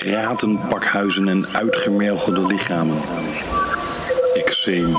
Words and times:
gratenpakhuizen 0.00 1.28
en 1.28 1.46
uitgemergelde 1.52 2.46
lichamen. 2.46 2.96
Eczeem 4.34 4.96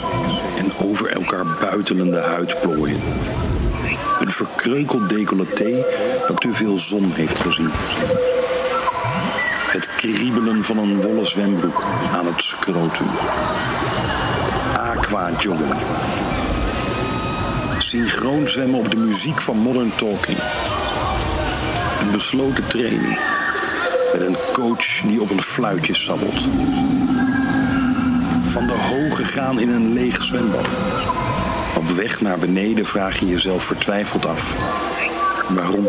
en 0.57 0.87
over 0.87 1.11
elkaar 1.11 1.45
buitelende 1.59 2.19
huidplooien. 2.19 2.99
Een 4.19 4.31
verkreukeld 4.31 5.09
decolleté 5.09 5.85
dat 6.27 6.41
te 6.41 6.53
veel 6.53 6.77
zon 6.77 7.11
heeft 7.13 7.39
gezien. 7.39 7.69
Het 9.71 9.89
kriebelen 9.95 10.63
van 10.63 10.77
een 10.77 11.01
wollen 11.01 11.25
zwembroek 11.25 11.83
aan 12.13 12.25
het 12.25 12.41
scrotum. 12.41 13.07
Aqua-joggen. 14.73 15.77
Synchroon 17.77 18.47
zwemmen 18.47 18.79
op 18.79 18.91
de 18.91 18.97
muziek 18.97 19.41
van 19.41 19.57
Modern 19.57 19.91
Talking. 19.95 20.37
Een 22.01 22.11
besloten 22.11 22.67
training. 22.67 23.17
Een 24.25 24.35
coach 24.53 25.01
die 25.01 25.21
op 25.21 25.29
een 25.29 25.41
fluitje 25.41 25.93
sabbelt. 25.93 26.47
Van 28.47 28.67
de 28.67 28.73
hoge 28.73 29.25
gaan 29.25 29.59
in 29.59 29.69
een 29.69 29.93
leeg 29.93 30.23
zwembad. 30.23 30.77
Op 31.77 31.89
weg 31.89 32.21
naar 32.21 32.37
beneden 32.37 32.85
vraag 32.85 33.19
je 33.19 33.27
jezelf 33.27 33.63
vertwijfeld 33.63 34.25
af. 34.25 34.55
Waarom? 35.49 35.87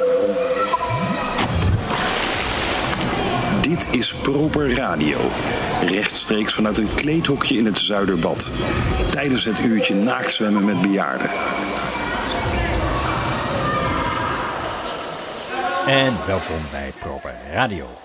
Dit 3.60 3.88
is 3.90 4.14
Proper 4.14 4.74
Radio. 4.74 5.18
Rechtstreeks 5.86 6.54
vanuit 6.54 6.78
een 6.78 6.94
kleedhokje 6.94 7.56
in 7.56 7.66
het 7.66 7.78
Zuiderbad. 7.78 8.50
Tijdens 9.10 9.44
het 9.44 9.64
uurtje 9.64 9.94
naaktzwemmen 9.94 10.64
met 10.64 10.82
bejaarden. 10.82 11.30
En 15.86 16.14
welkom 16.26 16.60
bij 16.70 16.92
Proper 17.00 17.34
Radio. 17.52 18.01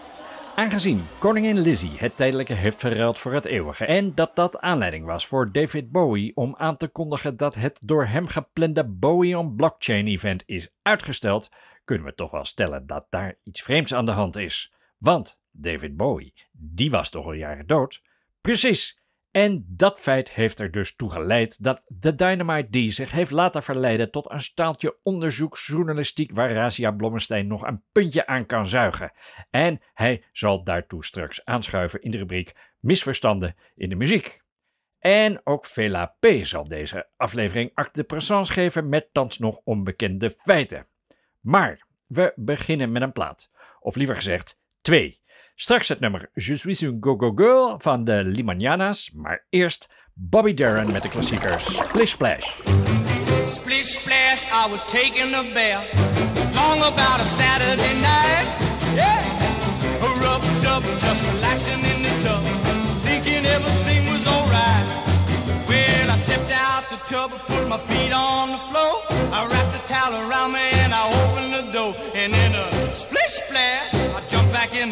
Aangezien 0.58 1.06
koningin 1.20 1.60
Lizzie 1.60 1.98
het 1.98 2.16
tijdelijke 2.16 2.54
heeft 2.54 2.80
verruild 2.80 3.20
voor 3.20 3.34
het 3.34 3.46
eeuwige 3.46 3.86
en 3.86 4.16
dat 4.16 4.36
dat 4.36 4.60
aanleiding 4.60 5.06
was 5.06 5.28
voor 5.28 5.52
David 5.52 5.92
Bowie 5.92 6.36
om 6.36 6.56
aan 6.56 6.78
te 6.78 6.88
kondigen 6.88 7.38
dat 7.38 7.56
het 7.56 7.80
door 7.82 8.06
hem 8.06 8.28
geplande 8.28 8.84
Bowie 8.84 9.38
on 9.38 9.56
Blockchain 9.56 10.08
event 10.08 10.44
is 10.46 10.70
uitgesteld, 10.82 11.50
kunnen 11.86 12.06
we 12.06 12.14
toch 12.14 12.32
wel 12.32 12.46
stellen 12.46 12.88
dat 12.88 13.06
daar 13.10 13.38
iets 13.44 13.62
vreemds 13.62 13.94
aan 13.94 14.06
de 14.06 14.12
hand 14.12 14.36
is. 14.36 14.74
Want 14.98 15.40
David 15.52 15.98
Bowie, 15.98 16.34
die 16.52 16.90
was 16.90 17.10
toch 17.10 17.26
al 17.26 17.34
jaren 17.34 17.68
dood? 17.68 18.02
Precies. 18.42 19.00
En 19.32 19.66
dat 19.68 20.00
feit 20.00 20.32
heeft 20.32 20.60
er 20.60 20.72
dus 20.72 20.96
toe 20.96 21.12
geleid 21.12 21.64
dat 21.64 21.84
The 22.00 22.16
Dynamite 22.16 22.88
D 22.90 22.94
zich 22.94 23.12
heeft 23.12 23.32
laten 23.32 23.64
verleiden 23.64 24.12
tot 24.12 24.32
een 24.32 24.42
staaltje 24.42 24.98
onderzoeksjournalistiek 25.04 26.32
waar 26.32 26.52
Razia 26.52 26.92
Blommestein 26.92 27.48
nog 27.48 27.62
een 27.62 27.84
puntje 27.92 28.28
aan 28.28 28.46
kan 28.46 28.68
zuigen. 28.68 29.12
En 29.50 29.82
hij 29.94 30.24
zal 30.32 30.64
daartoe 30.64 31.06
straks 31.06 31.46
aanschuiven 31.46 32.02
in 32.02 32.12
de 32.12 32.18
rubriek 32.18 32.56
Misverstanden 32.80 33.56
in 33.76 33.90
de 33.90 33.96
muziek. 33.96 34.42
En 35.00 35.42
ook 35.44 35.66
Vela 35.66 36.16
P. 36.20 36.28
zal 36.42 36.68
deze 36.68 37.08
aflevering 37.18 37.72
acte 37.74 38.02
de 38.02 38.08
présence 38.08 38.52
geven 38.52 38.90
met 38.90 39.10
thans 39.12 39.38
nog 39.38 39.60
onbekende 39.64 40.30
feiten. 40.38 40.88
Maar 41.40 41.86
we 42.06 42.34
beginnen 42.36 42.92
met 42.92 43.02
een 43.02 43.12
plaat. 43.12 43.52
Of 43.80 43.96
liever 43.96 44.16
gezegd, 44.16 44.58
twee. 44.82 45.22
Straks 45.60 45.88
het 45.88 46.00
nummer 46.00 46.30
Je 46.34 46.56
suis 46.56 46.82
un 46.82 46.98
go-go 47.02 47.32
girl 47.36 47.76
van 47.80 48.04
de 48.04 48.24
Limanianas, 48.24 49.12
maar 49.14 49.46
eerst 49.50 49.88
Bobby 50.14 50.54
Darin 50.54 50.92
met 50.92 51.02
de 51.02 51.10
klassieker 51.10 51.62
Splish 51.62 52.12
Splash. 52.12 52.46
Splish 53.46 53.96
splash, 53.98 54.46
I 54.46 54.70
was 54.70 54.86
taking 54.86 55.34
a 55.34 55.44
bath 55.54 55.94
long 56.54 56.80
about 56.82 57.20
a 57.20 57.26
Saturday 57.26 57.94
night. 57.94 58.48
Yeah, 58.96 60.06
a 60.06 60.10
rub 60.22 60.42
dub, 60.62 60.84
just 61.00 61.26
relaxing 61.34 61.84
in 61.94 62.04
the 62.04 62.14
tub, 62.24 62.44
thinking 63.06 63.44
everything 63.46 64.04
was 64.14 64.28
alright. 64.28 64.86
Well, 65.68 66.12
I 66.12 66.18
stepped 66.18 66.52
out 66.52 66.84
the 66.92 67.00
tub, 67.08 67.32
put 67.48 67.68
my 67.68 67.80
feet 67.80 68.14
on 68.14 68.52
the 68.52 68.62
floor, 68.70 68.94
I 69.34 69.48
wrapped 69.50 69.74
the 69.74 69.84
towel 69.88 70.14
around 70.30 70.52
me 70.52 70.70
and 70.84 70.94
I 70.94 71.04
opened 71.22 71.52
the 71.54 71.72
door, 71.72 71.96
and 72.14 72.32
then 72.32 72.54
a 72.54 72.77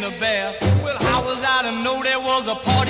the 0.05 0.11
bath. 0.19 0.61
Well, 0.83 0.97
how 0.99 1.25
was 1.25 1.41
I 1.41 1.63
to 1.63 1.71
know 1.81 2.03
there 2.03 2.19
was 2.19 2.47
a 2.47 2.53
party 2.53 2.84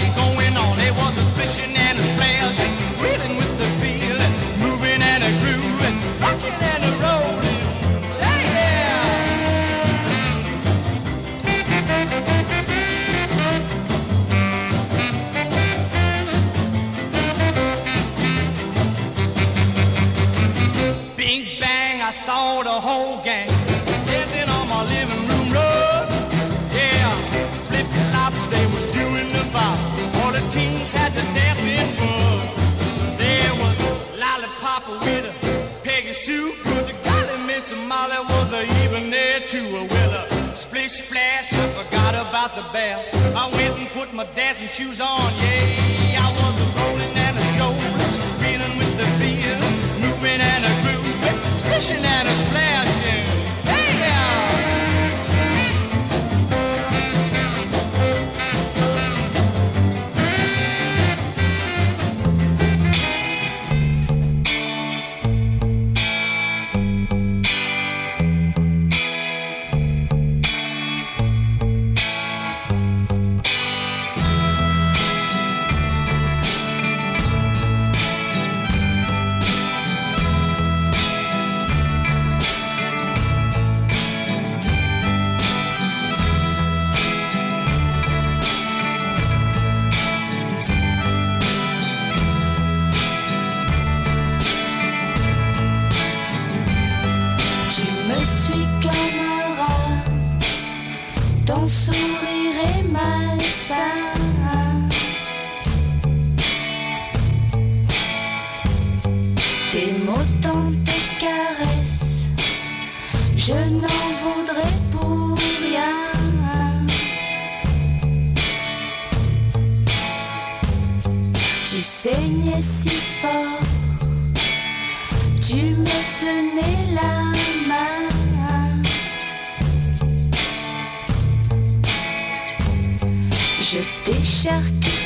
about 42.45 42.55
the 42.55 42.73
bath. 42.73 43.35
I 43.35 43.49
went 43.57 43.79
and 43.79 43.89
put 43.89 44.13
my 44.13 44.25
dancing 44.35 44.67
shoes 44.67 45.01
on. 45.01 45.31
Yeah, 45.41 46.21
I 46.21 46.29
was 46.31 46.55
a 46.61 46.67
rolling 46.77 47.17
and 47.17 47.37
a 47.37 47.41
strolling, 47.53 47.95
feeling 48.41 48.77
with 48.77 48.93
the 48.97 49.07
feel, 49.19 49.59
moving 50.01 50.41
and 50.41 50.65
a 50.65 50.73
grooving, 50.83 51.55
splishing 51.55 52.03
and 52.05 52.27
a 52.27 52.35
splashing. 52.35 53.24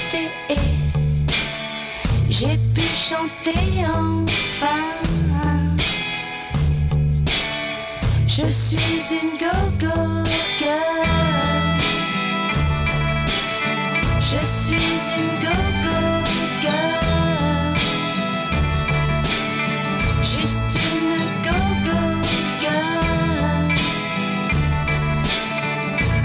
Charcuté 0.09 0.29
et 0.49 0.55
j'ai 2.29 2.57
pu 2.73 2.81
chanter 2.81 3.83
enfin. 3.85 4.79
Je 8.27 8.49
suis 8.49 9.17
une 9.21 9.37
go-go 9.37 10.23
girl. 10.59 11.79
Je 14.19 14.45
suis 14.45 14.75
une 15.17 15.35
go-go 15.43 15.99
girl. 16.61 17.75
Juste 20.23 20.77
une 20.93 21.13
go-go 21.43 22.01
girl. 22.61 23.69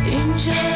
Une 0.07 0.39
jolie 0.39 0.74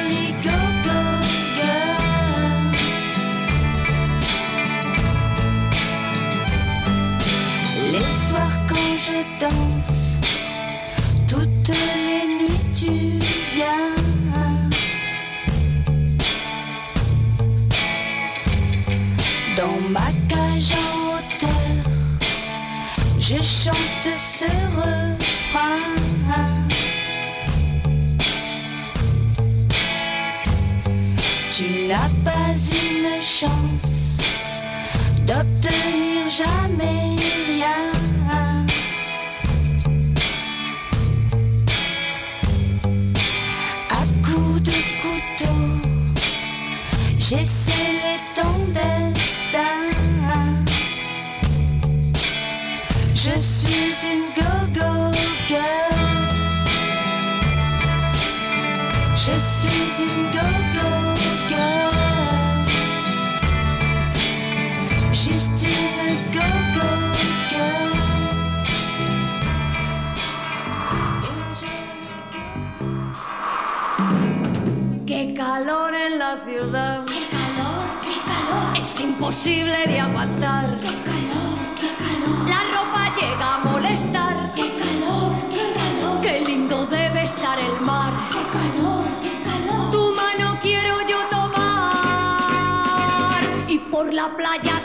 danse, 9.40 10.20
toutes 11.28 11.76
les 12.08 12.26
nuits 12.38 12.66
tu 12.74 13.18
viens. 13.54 13.94
Dans 19.56 19.80
ma 19.90 20.10
cage 20.28 20.72
en 20.72 21.16
hauteur, 21.16 21.92
je 23.18 23.42
chante 23.42 24.08
ce 24.16 24.50
refrain. 24.76 25.82
Tu 31.50 31.88
n'as 31.88 32.10
pas 32.24 32.54
une 32.54 33.20
chance 33.20 34.18
d'obtenir 35.26 36.28
jamais 36.28 37.16
rien. 37.48 37.97
J'essaie 47.30 47.72
les 47.92 48.40
tendelles. 48.40 49.07
Imposible 79.28 79.76
de 79.86 80.00
aguantar. 80.00 80.64
¡Qué 80.80 80.86
calor, 81.04 81.58
qué 81.78 81.90
calor! 82.02 82.48
La 82.48 82.60
ropa 82.72 83.02
llega 83.20 83.48
a 83.56 83.58
molestar. 83.58 84.34
¡Qué 84.54 84.66
calor, 84.80 85.32
qué 85.52 85.66
calor! 85.74 86.20
Qué 86.22 86.40
lindo 86.46 86.86
debe 86.86 87.24
estar 87.24 87.58
el 87.58 87.80
mar. 87.84 88.10
¡Qué 88.30 88.42
calor, 88.56 89.04
qué 89.22 89.32
calor! 89.44 89.90
Tu 89.90 90.14
mano 90.14 90.58
quiero 90.62 90.94
yo 91.06 91.18
tomar 91.30 91.60
y 93.68 93.78
por 93.90 94.14
la 94.14 94.34
playa 94.34 94.80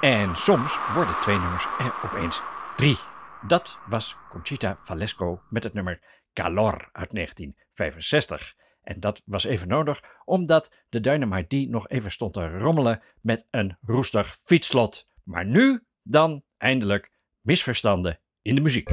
En 0.00 0.36
soms 0.36 0.78
worden 0.94 1.20
twee 1.20 1.38
nummers 1.38 1.64
er 1.78 1.94
opeens 2.04 2.42
drie. 2.76 2.98
Dat 3.46 3.78
was 3.88 4.16
Conchita 4.30 4.78
Valesco 4.82 5.42
met 5.48 5.62
het 5.62 5.74
nummer 5.74 6.00
Calor 6.32 6.88
uit 6.92 7.10
1965. 7.10 8.54
En 8.82 9.00
dat 9.00 9.22
was 9.24 9.44
even 9.44 9.68
nodig, 9.68 10.00
omdat 10.24 10.72
de 10.88 11.00
Dynamite 11.00 11.64
D 11.64 11.68
nog 11.68 11.88
even 11.88 12.12
stond 12.12 12.32
te 12.32 12.58
rommelen 12.58 13.02
met 13.20 13.46
een 13.50 13.76
roestig 13.80 14.38
fietslot. 14.44 15.08
Maar 15.24 15.46
nu 15.46 15.84
dan 16.02 16.42
eindelijk 16.56 17.10
misverstanden 17.40 18.20
in 18.42 18.54
de 18.54 18.60
muziek. 18.60 18.90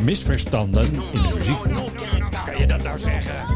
Misverstanden 0.00 0.84
in 0.92 1.22
de 1.22 1.32
muziek. 1.34 1.62
Kan 2.44 2.58
je 2.58 2.66
dat 2.66 2.82
nou 2.82 2.98
zeggen? 2.98 3.53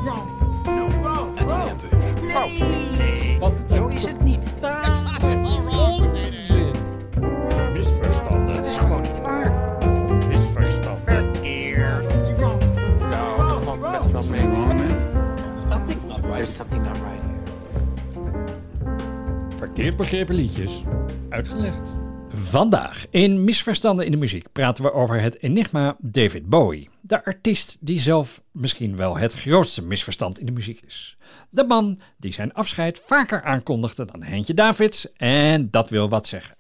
Verkeerd 19.79 19.99
begrepen 19.99 20.35
liedjes. 20.35 20.83
Uitgelegd. 21.29 21.89
Vandaag 22.29 23.07
in 23.11 23.45
Misverstanden 23.45 24.05
in 24.05 24.11
de 24.11 24.17
muziek 24.17 24.53
praten 24.53 24.85
we 24.85 24.93
over 24.93 25.21
het 25.21 25.43
enigma 25.43 25.97
David 26.01 26.49
Bowie. 26.49 26.89
De 27.01 27.25
artiest 27.25 27.77
die 27.81 27.99
zelf 27.99 28.43
misschien 28.53 28.97
wel 28.97 29.17
het 29.17 29.33
grootste 29.33 29.85
misverstand 29.85 30.39
in 30.39 30.47
de 30.47 30.53
muziek 30.53 30.81
is. 30.87 31.17
De 31.51 31.65
man 31.65 32.01
die 32.17 32.33
zijn 32.33 32.53
afscheid 32.53 32.99
vaker 32.99 33.43
aankondigde 33.43 34.05
dan 34.05 34.23
Heintje 34.23 34.55
Davids 34.55 35.13
en 35.13 35.71
dat 35.71 35.91
wil 35.91 36.09
wat 36.09 36.27
zeggen. 36.27 36.58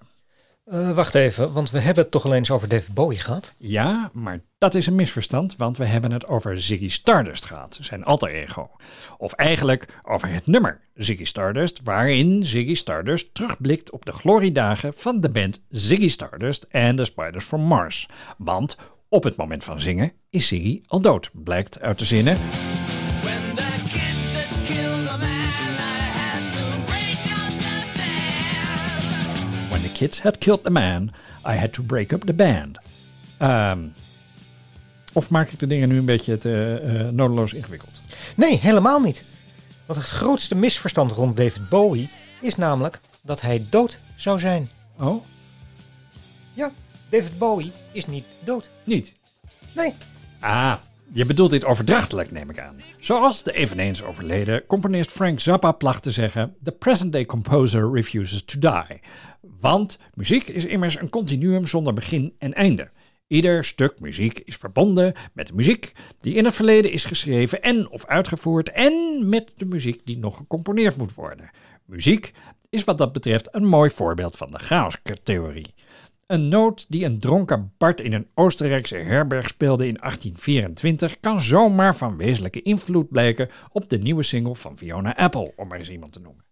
Eh, 0.70 0.90
wacht 0.90 1.14
even, 1.14 1.52
want 1.52 1.70
we 1.70 1.78
hebben 1.78 2.02
het 2.02 2.12
toch 2.12 2.25
alleen 2.25 2.38
eens 2.38 2.50
over 2.50 2.68
David 2.68 2.94
Bowie 2.94 3.18
gehad? 3.18 3.54
Ja, 3.58 4.10
maar 4.12 4.40
dat 4.58 4.75
is 4.75 4.87
een 4.87 4.94
misverstand, 4.94 5.56
want 5.56 5.76
we 5.76 5.84
hebben 5.84 6.12
het 6.12 6.26
over 6.26 6.62
Ziggy 6.62 6.88
Stardust 6.88 7.44
gehad, 7.44 7.78
zijn 7.80 8.04
alter 8.04 8.30
ego. 8.30 8.70
Of 9.18 9.32
eigenlijk 9.32 10.00
over 10.02 10.28
het 10.28 10.46
nummer 10.46 10.80
Ziggy 10.94 11.25
Stardust, 11.25 11.80
waarin 11.84 12.44
Ziggy 12.44 12.75
Stardust 12.75 13.34
terugblikt 13.34 13.90
op 13.90 14.04
de 14.04 14.12
gloriedagen 14.12 14.92
van 14.94 15.20
de 15.20 15.28
band 15.28 15.62
Ziggy 15.68 16.08
Stardust 16.08 16.66
en 16.70 16.96
The 16.96 17.04
Spiders 17.04 17.44
from 17.44 17.62
Mars. 17.62 18.08
Want 18.38 18.76
op 19.08 19.25
het 19.25 19.37
moment 19.37 19.64
van 19.64 19.80
zingen 19.80 20.12
is 20.30 20.46
Ziggy 20.46 20.82
al 20.87 21.00
dood, 21.00 21.30
blijkt 21.32 21.80
uit 21.80 21.98
de 21.98 22.04
zinnen. 22.04 22.37
Kids 29.99 30.21
had 30.23 30.38
killed 30.38 30.62
the 30.64 30.71
man, 30.71 31.11
I 31.47 31.52
had 31.52 31.73
to 31.73 31.83
break 31.83 32.12
up 32.12 32.21
the 32.26 32.33
band. 32.33 32.78
Ehm, 33.37 33.78
of 35.12 35.31
maak 35.31 35.50
ik 35.50 35.59
de 35.59 35.67
dingen 35.67 35.88
nu 35.88 35.99
een 35.99 36.05
beetje 36.05 36.38
te 36.38 36.81
eh, 36.85 37.09
nodeloos 37.09 37.52
ingewikkeld? 37.52 38.00
Nee, 38.37 38.59
helemaal 38.59 39.00
niet. 39.00 39.25
Want 39.87 39.99
het 40.00 40.09
grootste 40.09 40.55
misverstand 40.55 41.12
rond 41.12 41.37
David 41.37 41.69
Bowie 41.69 42.09
is 42.40 42.57
namelijk 42.57 43.00
dat 43.23 43.40
hij 43.40 43.64
dood 43.71 43.99
zou 44.17 44.38
zijn. 44.38 44.69
Oh, 44.99 45.25
Ja, 46.55 46.71
David 47.09 47.38
Bowie 47.38 47.73
is 47.93 48.07
niet 48.07 48.25
dood. 48.45 48.69
niet. 48.85 49.12
Nee, 49.75 49.95
Ah, 50.40 50.75
je 51.12 51.25
bedoelt 51.25 51.50
dit 51.50 51.64
overdrachtelijk, 51.64 52.31
neem 52.31 52.50
ik 52.50 52.59
aan. 52.61 52.81
Zoals 53.00 53.43
de 53.43 53.52
eveneens 53.52 54.02
overleden 54.02 54.67
componist 54.67 55.11
Frank 55.11 55.40
Zappa 55.40 55.73
placht 55.73 56.02
te 56.02 56.11
zeggen: 56.11 56.55
The 56.64 56.71
present 56.71 57.12
day 57.12 57.26
composer 57.26 57.93
refuses 57.93 58.45
to 58.45 58.59
die. 58.59 59.00
Want 59.60 59.98
muziek 60.14 60.48
is 60.48 60.64
immers 60.64 61.00
een 61.00 61.08
continuum 61.08 61.66
zonder 61.66 61.92
begin 61.92 62.34
en 62.38 62.54
einde. 62.54 62.90
Ieder 63.26 63.64
stuk 63.64 64.00
muziek 64.00 64.38
is 64.38 64.56
verbonden 64.56 65.14
met 65.32 65.46
de 65.46 65.54
muziek 65.54 65.92
die 66.18 66.34
in 66.34 66.44
het 66.44 66.54
verleden 66.54 66.90
is 66.90 67.04
geschreven 67.04 67.62
en 67.62 67.90
of 67.90 68.06
uitgevoerd 68.06 68.70
en 68.70 69.24
met 69.28 69.52
de 69.56 69.64
muziek 69.64 70.00
die 70.04 70.18
nog 70.18 70.36
gecomponeerd 70.36 70.96
moet 70.96 71.14
worden. 71.14 71.50
Muziek 71.84 72.32
is 72.70 72.84
wat 72.84 72.98
dat 72.98 73.12
betreft 73.12 73.48
een 73.54 73.66
mooi 73.66 73.90
voorbeeld 73.90 74.36
van 74.36 74.50
de 74.50 74.58
chaostheorie. 74.58 75.74
Een 76.26 76.48
noot 76.48 76.86
die 76.88 77.04
een 77.04 77.18
dronken 77.18 77.72
Bart 77.78 78.00
in 78.00 78.12
een 78.12 78.28
Oostenrijkse 78.34 78.96
herberg 78.96 79.48
speelde 79.48 79.86
in 79.86 79.94
1824 79.94 81.20
kan 81.20 81.40
zomaar 81.40 81.96
van 81.96 82.16
wezenlijke 82.16 82.62
invloed 82.62 83.08
blijken 83.08 83.48
op 83.72 83.88
de 83.88 83.98
nieuwe 83.98 84.22
single 84.22 84.54
van 84.54 84.78
Fiona 84.78 85.16
Apple, 85.16 85.52
om 85.56 85.68
maar 85.68 85.78
eens 85.78 85.90
iemand 85.90 86.12
te 86.12 86.20
noemen. 86.20 86.44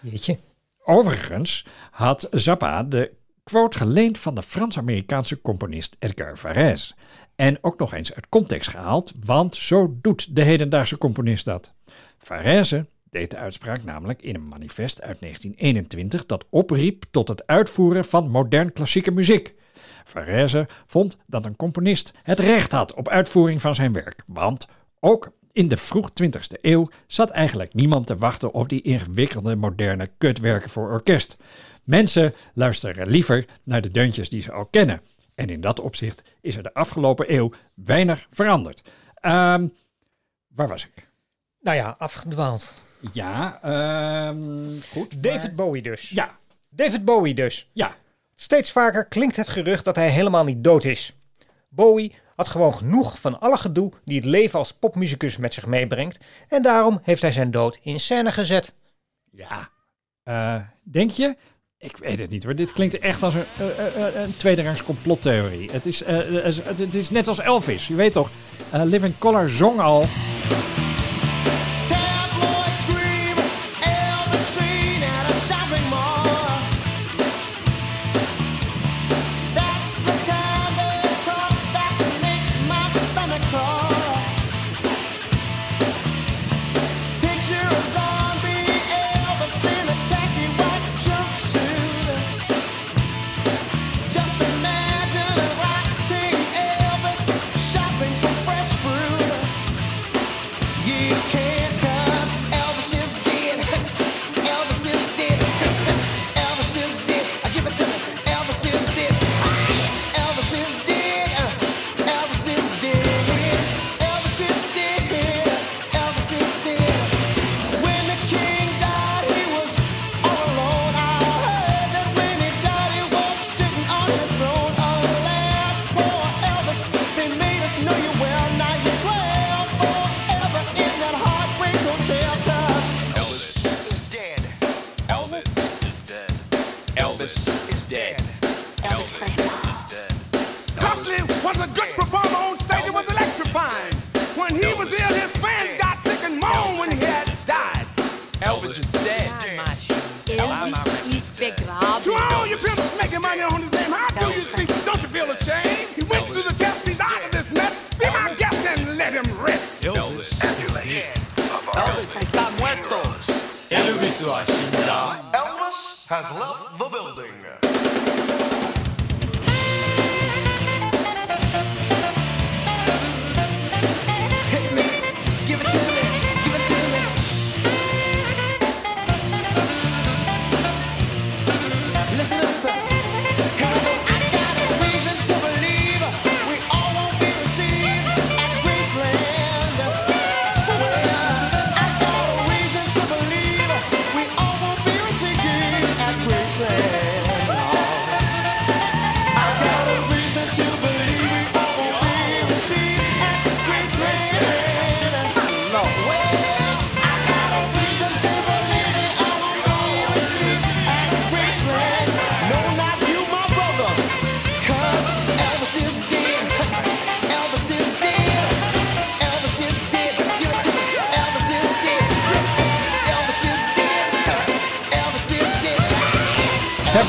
Jeetje. 0.00 0.38
Overigens 0.86 1.66
had 1.90 2.28
Zappa 2.30 2.82
de 2.82 3.12
quote 3.44 3.78
geleend 3.78 4.18
van 4.18 4.34
de 4.34 4.42
Frans-Amerikaanse 4.42 5.40
componist 5.40 5.96
Edgar 5.98 6.38
Varese. 6.38 6.94
En 7.36 7.58
ook 7.60 7.78
nog 7.78 7.94
eens 7.94 8.14
uit 8.14 8.28
context 8.28 8.70
gehaald, 8.70 9.12
want 9.24 9.56
zo 9.56 9.98
doet 10.00 10.36
de 10.36 10.42
hedendaagse 10.42 10.98
componist 10.98 11.44
dat. 11.44 11.72
Varese 12.18 12.86
deed 13.10 13.30
de 13.30 13.36
uitspraak 13.36 13.84
namelijk 13.84 14.22
in 14.22 14.34
een 14.34 14.48
manifest 14.48 15.02
uit 15.02 15.20
1921 15.20 16.26
dat 16.26 16.46
opriep 16.50 17.04
tot 17.10 17.28
het 17.28 17.46
uitvoeren 17.46 18.04
van 18.04 18.30
modern 18.30 18.72
klassieke 18.72 19.10
muziek. 19.10 19.54
Varese 20.04 20.68
vond 20.86 21.16
dat 21.26 21.44
een 21.44 21.56
componist 21.56 22.12
het 22.22 22.38
recht 22.38 22.72
had 22.72 22.94
op 22.94 23.08
uitvoering 23.08 23.60
van 23.60 23.74
zijn 23.74 23.92
werk, 23.92 24.22
want 24.26 24.66
ook 25.00 25.32
in 25.54 25.68
de 25.68 25.76
vroeg 25.76 26.10
20e 26.22 26.60
eeuw 26.60 26.88
zat 27.06 27.30
eigenlijk 27.30 27.74
niemand 27.74 28.06
te 28.06 28.16
wachten 28.16 28.52
op 28.52 28.68
die 28.68 28.82
ingewikkelde 28.82 29.56
moderne 29.56 30.10
kutwerken 30.18 30.70
voor 30.70 30.90
orkest. 30.90 31.36
Mensen 31.84 32.34
luisteren 32.54 33.08
liever 33.08 33.46
naar 33.62 33.80
de 33.80 33.90
deuntjes 33.90 34.28
die 34.28 34.42
ze 34.42 34.52
al 34.52 34.66
kennen. 34.66 35.00
En 35.34 35.48
in 35.48 35.60
dat 35.60 35.80
opzicht 35.80 36.22
is 36.40 36.56
er 36.56 36.62
de 36.62 36.74
afgelopen 36.74 37.34
eeuw 37.34 37.50
weinig 37.74 38.26
veranderd. 38.30 38.82
Ehm, 39.14 39.66
waar 40.48 40.68
was 40.68 40.84
ik? 40.84 41.08
Nou 41.60 41.76
ja, 41.76 41.94
afgedwaald. 41.98 42.82
Ja, 43.12 43.58
ehm, 43.62 44.80
goed. 44.92 45.22
David 45.22 45.56
Bowie 45.56 45.82
dus. 45.82 46.08
Ja, 46.08 46.38
David 46.68 47.04
Bowie 47.04 47.34
dus. 47.34 47.70
ja. 47.72 47.96
Steeds 48.34 48.72
vaker 48.72 49.04
klinkt 49.06 49.36
het 49.36 49.48
gerucht 49.48 49.84
dat 49.84 49.96
hij 49.96 50.08
helemaal 50.08 50.44
niet 50.44 50.64
dood 50.64 50.84
is. 50.84 51.12
Bowie 51.68 52.14
had 52.36 52.48
gewoon 52.48 52.74
genoeg 52.74 53.20
van 53.20 53.40
alle 53.40 53.56
gedoe 53.56 53.92
die 54.04 54.16
het 54.16 54.24
leven 54.24 54.58
als 54.58 54.72
popmuzikus 54.72 55.36
met 55.36 55.54
zich 55.54 55.66
meebrengt 55.66 56.24
en 56.48 56.62
daarom 56.62 57.00
heeft 57.02 57.22
hij 57.22 57.32
zijn 57.32 57.50
dood 57.50 57.78
in 57.82 58.00
scène 58.00 58.32
gezet. 58.32 58.74
Ja. 59.30 59.68
Eh, 60.22 60.56
denk 60.82 61.10
je? 61.10 61.36
Ik 61.78 61.96
weet 61.96 62.18
het 62.18 62.30
niet 62.30 62.44
hoor. 62.44 62.54
Dit 62.54 62.72
klinkt 62.72 62.98
echt 62.98 63.22
als 63.22 63.34
een, 63.34 63.44
eh, 63.58 64.22
een 64.22 64.36
tweederangs 64.36 64.82
complottheorie. 64.82 65.72
Het 65.72 65.86
is, 65.86 66.04
het 66.04 66.94
is 66.94 67.10
net 67.10 67.28
als 67.28 67.38
Elvis. 67.38 67.88
Je 67.88 67.94
weet 67.94 68.12
toch, 68.12 68.30
Living 68.72 69.18
Color 69.18 69.48
zong 69.48 69.80
al. 69.80 70.04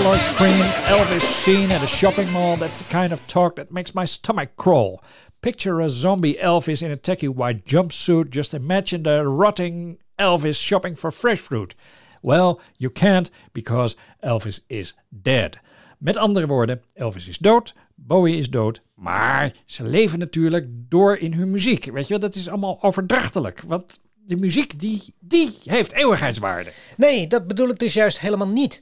Tabloid 0.06 0.36
scream, 0.36 0.62
Elvis 0.86 1.22
seen 1.22 1.72
at 1.72 1.82
a 1.82 1.88
shopping 1.88 2.32
mall. 2.32 2.58
That's 2.58 2.78
the 2.78 2.94
kind 2.94 3.12
of 3.12 3.26
talk 3.26 3.56
that 3.56 3.72
makes 3.72 3.96
my 3.96 4.06
stomach 4.06 4.56
crawl. 4.56 5.02
Picture 5.42 5.82
a 5.82 5.90
zombie 5.90 6.36
Elvis 6.36 6.84
in 6.84 6.92
a 6.92 6.96
tacky 6.96 7.28
white 7.28 7.66
jumpsuit. 7.66 8.30
Just 8.30 8.54
imagine 8.54 9.02
the 9.02 9.28
rotting 9.28 9.98
Elvis 10.20 10.62
shopping 10.62 10.94
for 10.94 11.10
fresh 11.10 11.40
fruit. 11.40 11.74
Well, 12.22 12.62
you 12.78 12.92
can't 12.92 13.32
because 13.52 13.96
Elvis 14.22 14.60
is 14.68 14.94
dead. 15.10 15.60
Met 15.98 16.18
andere 16.18 16.48
woorden, 16.48 16.82
Elvis 16.94 17.28
is 17.28 17.40
dood, 17.40 17.74
Bowie 17.96 18.38
is 18.38 18.50
dood, 18.50 18.82
maar 18.96 19.54
ze 19.66 19.84
leven 19.84 20.20
natuurlijk 20.20 20.68
door 20.70 21.18
in 21.18 21.34
hun 21.34 21.52
muziek. 21.52 21.86
Weet 21.86 22.08
je 22.08 22.10
wel, 22.10 22.20
dat 22.20 22.36
is 22.36 22.48
allemaal 22.48 22.78
overdrachtelijk. 22.82 23.62
Want 23.68 24.00
de 24.14 24.36
muziek, 24.36 24.80
die, 24.80 25.14
die 25.20 25.58
heeft 25.64 25.94
eeuwigheidswaarde. 25.94 26.72
Nee, 26.98 27.28
dat 27.28 27.48
bedoel 27.48 27.70
ik 27.70 27.80
dus 27.80 27.94
juist 27.94 28.20
helemaal 28.20 28.48
niet. 28.48 28.82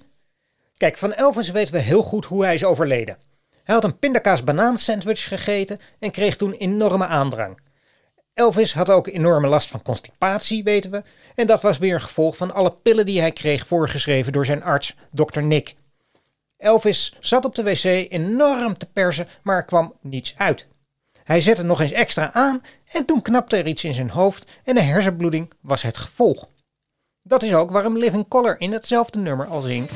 Kijk, 0.84 0.98
van 0.98 1.14
Elvis 1.14 1.52
weten 1.52 1.74
we 1.74 1.80
heel 1.80 2.04
goed 2.04 2.26
hoe 2.26 2.44
hij 2.44 2.54
is 2.54 2.64
overleden. 2.64 3.18
Hij 3.64 3.76
had 3.76 3.84
een 3.84 4.00
pindakaas 4.00 4.44
banaan 4.44 4.78
sandwich 4.78 5.28
gegeten 5.28 5.80
en 6.00 6.12
kreeg 6.12 6.36
toen 6.36 6.54
enorme 6.54 7.06
aandrang. 7.06 7.60
Elvis 8.34 8.74
had 8.74 8.90
ook 8.90 9.08
enorme 9.08 9.48
last 9.48 9.70
van 9.70 9.82
constipatie, 9.82 10.64
weten 10.64 10.92
we. 10.92 11.04
En 11.36 11.48
dat 11.48 11.62
was 11.62 11.78
weer 11.78 11.94
een 11.94 12.02
gevolg 12.02 12.38
van 12.38 12.54
alle 12.54 12.72
pillen 12.72 13.06
die 13.06 13.20
hij 13.20 13.32
kreeg 13.32 13.68
voorgeschreven 13.68 14.32
door 14.32 14.46
zijn 14.46 14.64
arts, 14.64 14.96
Dr. 15.12 15.42
Nick. 15.42 15.76
Elvis 16.58 17.18
zat 17.20 17.46
op 17.46 17.56
de 17.56 17.64
wc 17.64 17.84
enorm 17.84 18.78
te 18.78 18.86
persen, 18.86 19.28
maar 19.44 19.56
er 19.56 19.66
kwam 19.66 19.94
niets 20.02 20.34
uit. 20.38 20.68
Hij 21.24 21.42
zette 21.42 21.64
nog 21.64 21.82
eens 21.82 21.92
extra 21.92 22.34
aan 22.34 22.64
en 22.92 23.06
toen 23.06 23.22
knapte 23.22 23.58
er 23.58 23.68
iets 23.68 23.84
in 23.84 23.94
zijn 23.94 24.10
hoofd 24.10 24.46
en 24.64 24.76
de 24.76 24.82
hersenbloeding 24.82 25.52
was 25.62 25.82
het 25.82 25.98
gevolg. 25.98 26.48
Dat 27.22 27.44
is 27.44 27.54
ook 27.54 27.72
waarom 27.72 27.98
Living 27.98 28.28
Color 28.28 28.56
in 28.60 28.72
hetzelfde 28.72 29.20
nummer 29.20 29.48
al 29.48 29.62
zingt. 29.62 29.92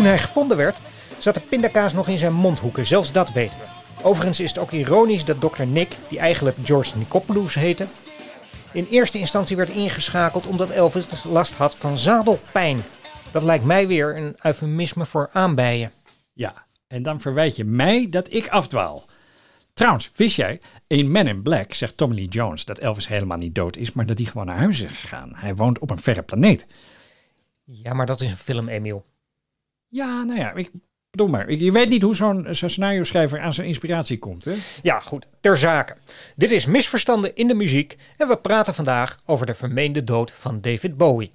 Toen 0.00 0.08
hij 0.08 0.18
gevonden 0.18 0.56
werd, 0.56 0.80
zat 1.18 1.34
de 1.34 1.40
pindakaas 1.40 1.92
nog 1.92 2.08
in 2.08 2.18
zijn 2.18 2.32
mondhoeken, 2.32 2.86
zelfs 2.86 3.12
dat 3.12 3.32
weten 3.32 3.58
we. 3.58 3.64
Overigens 4.02 4.40
is 4.40 4.48
het 4.48 4.58
ook 4.58 4.70
ironisch 4.70 5.24
dat 5.24 5.40
Dr. 5.40 5.62
Nick, 5.62 5.96
die 6.08 6.18
eigenlijk 6.18 6.56
George 6.62 6.98
Nicopoulos 6.98 7.54
heette, 7.54 7.86
in 8.72 8.86
eerste 8.90 9.18
instantie 9.18 9.56
werd 9.56 9.70
ingeschakeld 9.70 10.46
omdat 10.46 10.70
Elvis 10.70 11.06
dus 11.06 11.24
last 11.24 11.54
had 11.54 11.76
van 11.76 11.98
zadelpijn. 11.98 12.80
Dat 13.32 13.42
lijkt 13.42 13.64
mij 13.64 13.86
weer 13.86 14.16
een 14.16 14.36
eufemisme 14.42 15.06
voor 15.06 15.30
aanbijen. 15.32 15.92
Ja, 16.32 16.66
en 16.86 17.02
dan 17.02 17.20
verwijt 17.20 17.56
je 17.56 17.64
mij 17.64 18.06
dat 18.10 18.32
ik 18.32 18.48
afdwaal. 18.48 19.04
Trouwens, 19.72 20.10
wist 20.14 20.36
jij, 20.36 20.60
in 20.86 21.10
Men 21.10 21.26
in 21.26 21.42
Black 21.42 21.74
zegt 21.74 21.96
Tommy 21.96 22.14
Lee 22.14 22.28
Jones 22.28 22.64
dat 22.64 22.78
Elvis 22.78 23.08
helemaal 23.08 23.38
niet 23.38 23.54
dood 23.54 23.76
is, 23.76 23.92
maar 23.92 24.06
dat 24.06 24.18
hij 24.18 24.26
gewoon 24.26 24.46
naar 24.46 24.58
huis 24.58 24.80
is 24.80 25.00
gegaan. 25.00 25.30
Hij 25.34 25.54
woont 25.54 25.78
op 25.78 25.90
een 25.90 26.00
verre 26.00 26.22
planeet. 26.22 26.66
Ja, 27.64 27.92
maar 27.92 28.06
dat 28.06 28.20
is 28.20 28.30
een 28.30 28.36
film, 28.36 28.68
Emiel. 28.68 29.04
Ja, 29.90 30.22
nou 30.22 30.38
ja, 30.38 30.52
ik 30.52 30.70
bedoel 31.10 31.28
maar. 31.28 31.52
Je 31.52 31.72
weet 31.72 31.88
niet 31.88 32.02
hoe 32.02 32.14
zo'n 32.14 32.46
zo'n 32.50 32.68
scenario-schrijver 32.68 33.40
aan 33.40 33.52
zijn 33.52 33.66
inspiratie 33.66 34.18
komt, 34.18 34.44
hè? 34.44 34.54
Ja, 34.82 35.00
goed, 35.00 35.26
ter 35.40 35.56
zake. 35.56 35.96
Dit 36.36 36.50
is 36.50 36.66
Misverstanden 36.66 37.34
in 37.34 37.48
de 37.48 37.54
muziek 37.54 37.96
en 38.16 38.28
we 38.28 38.36
praten 38.36 38.74
vandaag 38.74 39.18
over 39.26 39.46
de 39.46 39.54
vermeende 39.54 40.04
dood 40.04 40.32
van 40.32 40.60
David 40.60 40.96
Bowie. 40.96 41.30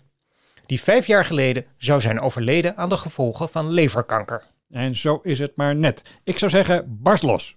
Die 0.65 0.81
vijf 0.81 1.07
jaar 1.07 1.25
geleden 1.25 1.65
zou 1.77 2.01
zijn 2.01 2.19
overleden 2.19 2.77
aan 2.77 2.89
de 2.89 2.97
gevolgen 2.97 3.49
van 3.49 3.69
leverkanker. 3.69 4.43
En 4.69 4.95
zo 4.95 5.19
is 5.23 5.39
het 5.39 5.55
maar 5.55 5.75
net. 5.75 6.01
Ik 6.23 6.37
zou 6.37 6.51
zeggen, 6.51 6.97
barst 7.01 7.23
los. 7.23 7.55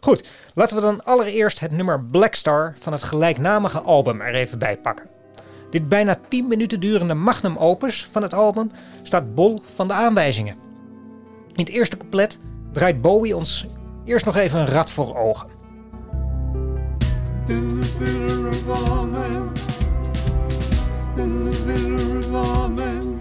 Goed, 0.00 0.28
laten 0.54 0.76
we 0.76 0.82
dan 0.82 1.04
allereerst 1.04 1.60
het 1.60 1.70
nummer 1.70 2.04
Black 2.04 2.34
Star 2.34 2.74
van 2.78 2.92
het 2.92 3.02
gelijknamige 3.02 3.80
album 3.80 4.20
er 4.20 4.34
even 4.34 4.58
bij 4.58 4.76
pakken. 4.76 5.19
Dit 5.70 5.88
bijna 5.88 6.18
10 6.28 6.48
minuten 6.48 6.80
durende 6.80 7.14
magnum 7.14 7.56
opus 7.56 8.08
van 8.10 8.22
het 8.22 8.34
album 8.34 8.70
staat 9.02 9.34
bol 9.34 9.60
van 9.74 9.88
de 9.88 9.94
aanwijzingen. 9.94 10.56
In 11.52 11.64
het 11.64 11.68
eerste 11.68 11.96
couplet 11.96 12.38
draait 12.72 13.00
Bowie 13.00 13.36
ons 13.36 13.66
eerst 14.04 14.24
nog 14.24 14.36
even 14.36 14.60
een 14.60 14.66
rad 14.66 14.90
voor 14.90 15.16
ogen. 15.16 15.48
In 17.46 17.80
the 17.80 17.86
filler 17.98 18.48
of 18.48 18.68
all 18.68 19.00
in 21.16 21.44
the 21.44 21.52
filler 21.52 22.18
of 22.20 22.34
all 22.34 22.68
men, 22.68 23.20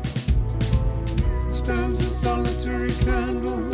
stands 1.51 2.01
a 2.01 2.09
solitary 2.09 2.93
candle. 3.05 3.68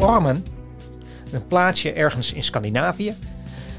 Ormen, 0.00 0.44
een 1.32 1.46
plaatsje 1.46 1.92
ergens 1.92 2.32
in 2.32 2.42
Scandinavië, 2.42 3.16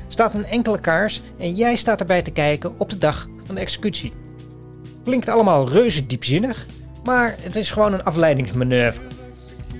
staat 0.08 0.34
een 0.34 0.46
enkele 0.46 0.80
kaars 0.80 1.22
en 1.38 1.54
jij 1.54 1.76
staat 1.76 2.00
erbij 2.00 2.22
te 2.22 2.32
kijken 2.32 2.80
op 2.80 2.90
de 2.90 2.98
dag 2.98 3.28
van 3.46 3.56
de 3.56 3.62
executie. 3.62 4.14
Klinkt 5.04 5.28
allemaal 5.28 5.70
reuze 5.70 6.06
diepzinnig, 6.06 6.66
maar 7.04 7.36
het 7.40 7.56
is 7.56 7.72
gewoon 7.72 7.94
een 7.94 8.04
afleidingsmanoeuvre. 8.04 9.02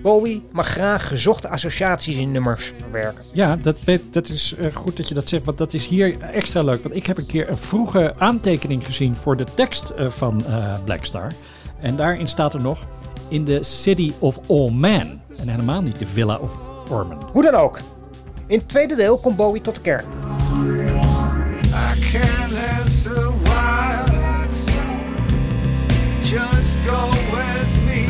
Bowie 0.02 0.48
mag 0.52 0.68
graag 0.68 1.08
gezochte 1.08 1.48
associaties 1.48 2.18
in 2.18 2.32
nummers 2.32 2.74
verwerken. 2.82 3.24
Ja, 3.34 3.56
dat, 3.56 3.80
dat 4.12 4.30
is 4.30 4.56
eh, 4.56 4.74
goed 4.74 4.98
dat 4.98 5.08
je 5.08 5.14
dat 5.14 5.30
zegt, 5.30 5.46
want 5.46 5.58
dat 5.58 5.74
is 5.74 5.88
hier 5.88 6.22
extra 6.22 6.62
leuk. 6.62 6.84
Want 6.84 6.96
ik 6.96 7.06
heb 7.06 7.18
een 7.18 7.26
keer 7.26 7.50
een 7.50 7.58
vroege 7.58 8.14
aantekening 8.18 8.86
gezien 8.86 9.16
voor 9.16 9.38
de 9.38 9.46
tekst 9.54 9.90
eh, 9.90 10.08
van 10.08 10.46
eh, 10.46 10.84
Black 10.84 11.06
Star. 11.06 11.32
En 11.80 11.96
daarin 11.96 12.28
staat 12.28 12.54
er 12.54 12.62
nog, 12.62 12.86
in 13.28 13.46
the 13.46 13.58
city 13.62 14.14
of 14.20 14.40
all 14.48 14.70
men. 14.70 15.22
En 15.42 15.48
helemaal 15.48 15.82
niet 15.82 16.00
de 16.00 16.08
villa 16.08 16.38
of 16.38 16.58
Ormond. 16.90 17.24
Hoe 17.24 17.44
dan 17.44 17.56
ook. 17.56 17.80
In 18.48 18.58
het 18.58 18.70
tweede 18.70 18.96
deel 18.96 19.18
komt 19.18 19.36
Bowie 19.36 19.62
tot 19.62 19.76
de 19.76 19.82
kern. 19.82 20.06
I 21.74 22.10
can't 22.12 22.54
answer 22.80 23.32
why. 23.44 23.82
Just 26.32 26.78
go 26.86 27.10
with 27.10 27.82
me. 27.86 28.06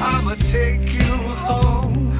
I'ma 0.00 0.34
take 0.50 0.90
you 0.90 1.12
home. 1.46 2.12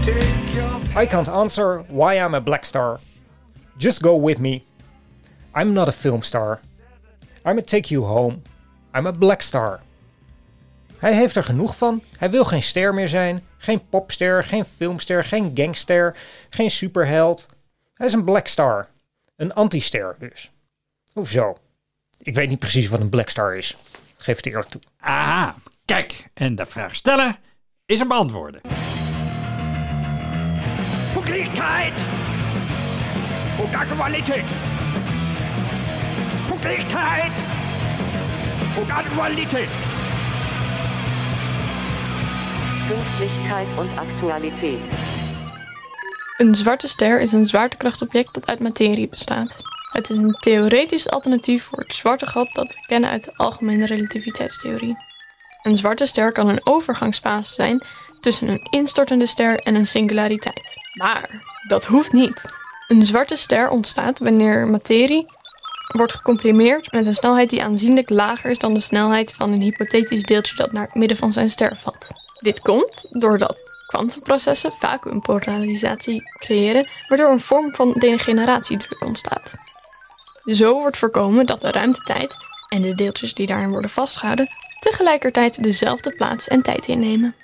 Take 0.00 0.54
your 0.54 1.02
I 1.02 1.06
can't 1.06 1.28
answer 1.28 1.84
why 1.88 2.16
I'm 2.16 2.34
a 2.34 2.40
black 2.40 2.64
star. 2.64 2.98
Just 3.78 4.02
go 4.02 4.16
with 4.16 4.40
me. 4.40 4.64
I'm 5.54 5.72
not 5.72 5.88
a 5.88 5.92
film 5.92 6.22
star. 6.22 6.60
I'ma 7.44 7.60
take 7.60 7.92
you 7.92 8.02
home. 8.02 8.42
I'm 8.94 9.06
a 9.06 9.10
black 9.10 9.42
star. 9.42 9.80
Hij 10.98 11.14
heeft 11.14 11.36
er 11.36 11.44
genoeg 11.44 11.76
van. 11.76 12.02
Hij 12.16 12.30
wil 12.30 12.44
geen 12.44 12.62
ster 12.62 12.94
meer 12.94 13.08
zijn. 13.08 13.46
Geen 13.56 13.88
popster, 13.88 14.44
geen 14.44 14.64
filmster, 14.76 15.24
geen 15.24 15.50
gangster, 15.54 16.16
geen 16.50 16.70
superheld. 16.70 17.48
Hij 17.94 18.06
is 18.06 18.12
een 18.12 18.24
black 18.24 18.46
star. 18.46 18.88
Een 19.36 19.54
antister 19.54 20.16
dus. 20.18 20.50
Hoezo? 21.12 21.56
Ik 22.18 22.34
weet 22.34 22.48
niet 22.48 22.58
precies 22.58 22.88
wat 22.88 23.00
een 23.00 23.08
black 23.08 23.28
star 23.28 23.56
is. 23.56 23.76
Geef 24.16 24.36
het 24.36 24.46
eerlijk 24.46 24.68
toe. 24.68 24.80
Aha, 25.00 25.54
kijk. 25.84 26.28
En 26.34 26.54
de 26.54 26.66
vraag 26.66 26.94
stellen 26.94 27.36
is 27.86 28.00
een 28.00 28.08
beantwoorden. 28.08 28.60
Pünktlichkeit 31.12 31.98
und 33.58 33.74
Aktualität. 33.74 34.44
Pünktlichkeit 36.48 37.61
und 38.76 38.90
Aktualität. 38.90 39.68
Pünktlichkeit 42.88 43.66
und 43.78 43.98
Aktualität. 43.98 44.80
Een 46.38 46.54
zwarte 46.54 46.88
ster 46.88 47.20
is 47.20 47.32
een 47.32 47.46
zwaartekrachtobject 47.46 48.34
dat 48.34 48.48
uit 48.48 48.60
materie 48.60 49.08
bestaat. 49.08 49.62
Het 49.92 50.10
is 50.10 50.16
een 50.16 50.36
theoretisch 50.40 51.08
alternatief 51.08 51.64
voor 51.64 51.78
het 51.78 51.94
zwarte 51.94 52.26
gat 52.26 52.54
dat 52.54 52.66
we 52.66 52.80
kennen 52.86 53.10
uit 53.10 53.24
de 53.24 53.32
algemene 53.36 53.86
relativiteitstheorie. 53.86 54.96
Een 55.62 55.76
zwarte 55.76 56.06
ster 56.06 56.32
kan 56.32 56.48
een 56.48 56.66
overgangsfase 56.66 57.54
zijn 57.54 57.82
tussen 58.20 58.48
een 58.48 58.68
instortende 58.70 59.26
ster 59.26 59.56
en 59.56 59.74
een 59.74 59.86
singulariteit. 59.86 60.74
Maar 60.92 61.42
dat 61.68 61.84
hoeft 61.84 62.12
niet. 62.12 62.52
Een 62.88 63.06
zwarte 63.06 63.36
ster 63.36 63.68
ontstaat 63.68 64.18
wanneer 64.18 64.66
materie 64.66 65.26
wordt 65.86 66.12
gecomprimeerd 66.12 66.92
met 66.92 67.06
een 67.06 67.14
snelheid 67.14 67.50
die 67.50 67.62
aanzienlijk 67.62 68.10
lager 68.10 68.50
is 68.50 68.58
dan 68.58 68.74
de 68.74 68.80
snelheid 68.80 69.34
van 69.34 69.52
een 69.52 69.60
hypothetisch 69.60 70.22
deeltje 70.22 70.56
dat 70.56 70.72
naar 70.72 70.84
het 70.86 70.94
midden 70.94 71.16
van 71.16 71.32
zijn 71.32 71.50
ster 71.50 71.76
valt. 71.76 72.08
Dit 72.40 72.60
komt 72.60 73.06
doordat 73.10 73.58
kwantumprocessen 73.86 74.72
vacuumpolarisatie 74.72 76.22
creëren, 76.38 76.88
waardoor 77.08 77.30
een 77.30 77.40
vorm 77.40 77.74
van 77.74 77.92
degeneratiedruk 77.92 79.04
ontstaat. 79.04 79.54
Zo 80.42 80.72
wordt 80.80 80.96
voorkomen 80.96 81.46
dat 81.46 81.60
de 81.60 81.70
ruimtetijd 81.70 82.36
en 82.68 82.82
de 82.82 82.94
deeltjes 82.94 83.34
die 83.34 83.46
daarin 83.46 83.70
worden 83.70 83.90
vastgehouden 83.90 84.48
tegelijkertijd 84.80 85.62
dezelfde 85.62 86.14
plaats 86.14 86.48
en 86.48 86.62
tijd 86.62 86.86
innemen. 86.86 87.34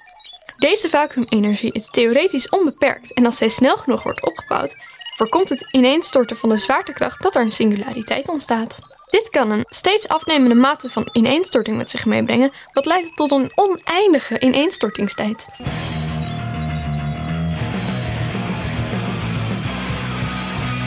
Deze 0.59 0.88
vacuümenergie 0.88 1.72
is 1.72 1.90
theoretisch 1.90 2.48
onbeperkt 2.48 3.12
en 3.12 3.27
als 3.27 3.37
zij 3.37 3.48
snel 3.48 3.77
genoeg 3.77 4.03
wordt 4.03 4.27
opgebouwd, 4.27 4.77
voorkomt 5.18 5.48
het 5.48 5.66
ineenstorten 5.70 6.37
van 6.37 6.48
de 6.48 6.57
zwaartekracht 6.57 7.22
dat 7.22 7.35
er 7.35 7.42
een 7.42 7.52
singulariteit 7.52 8.28
ontstaat. 8.28 8.78
Dit 9.11 9.28
kan 9.28 9.50
een 9.50 9.64
steeds 9.68 10.09
afnemende 10.09 10.54
mate 10.54 10.90
van 10.90 11.09
ineenstorting 11.12 11.76
met 11.76 11.90
zich 11.90 12.07
meebrengen, 12.07 12.52
wat 12.72 12.87
leidt 12.87 13.16
tot 13.16 13.33
een 13.33 13.52
oneindige 13.54 14.40
ineenstortingstijd. 14.40 15.48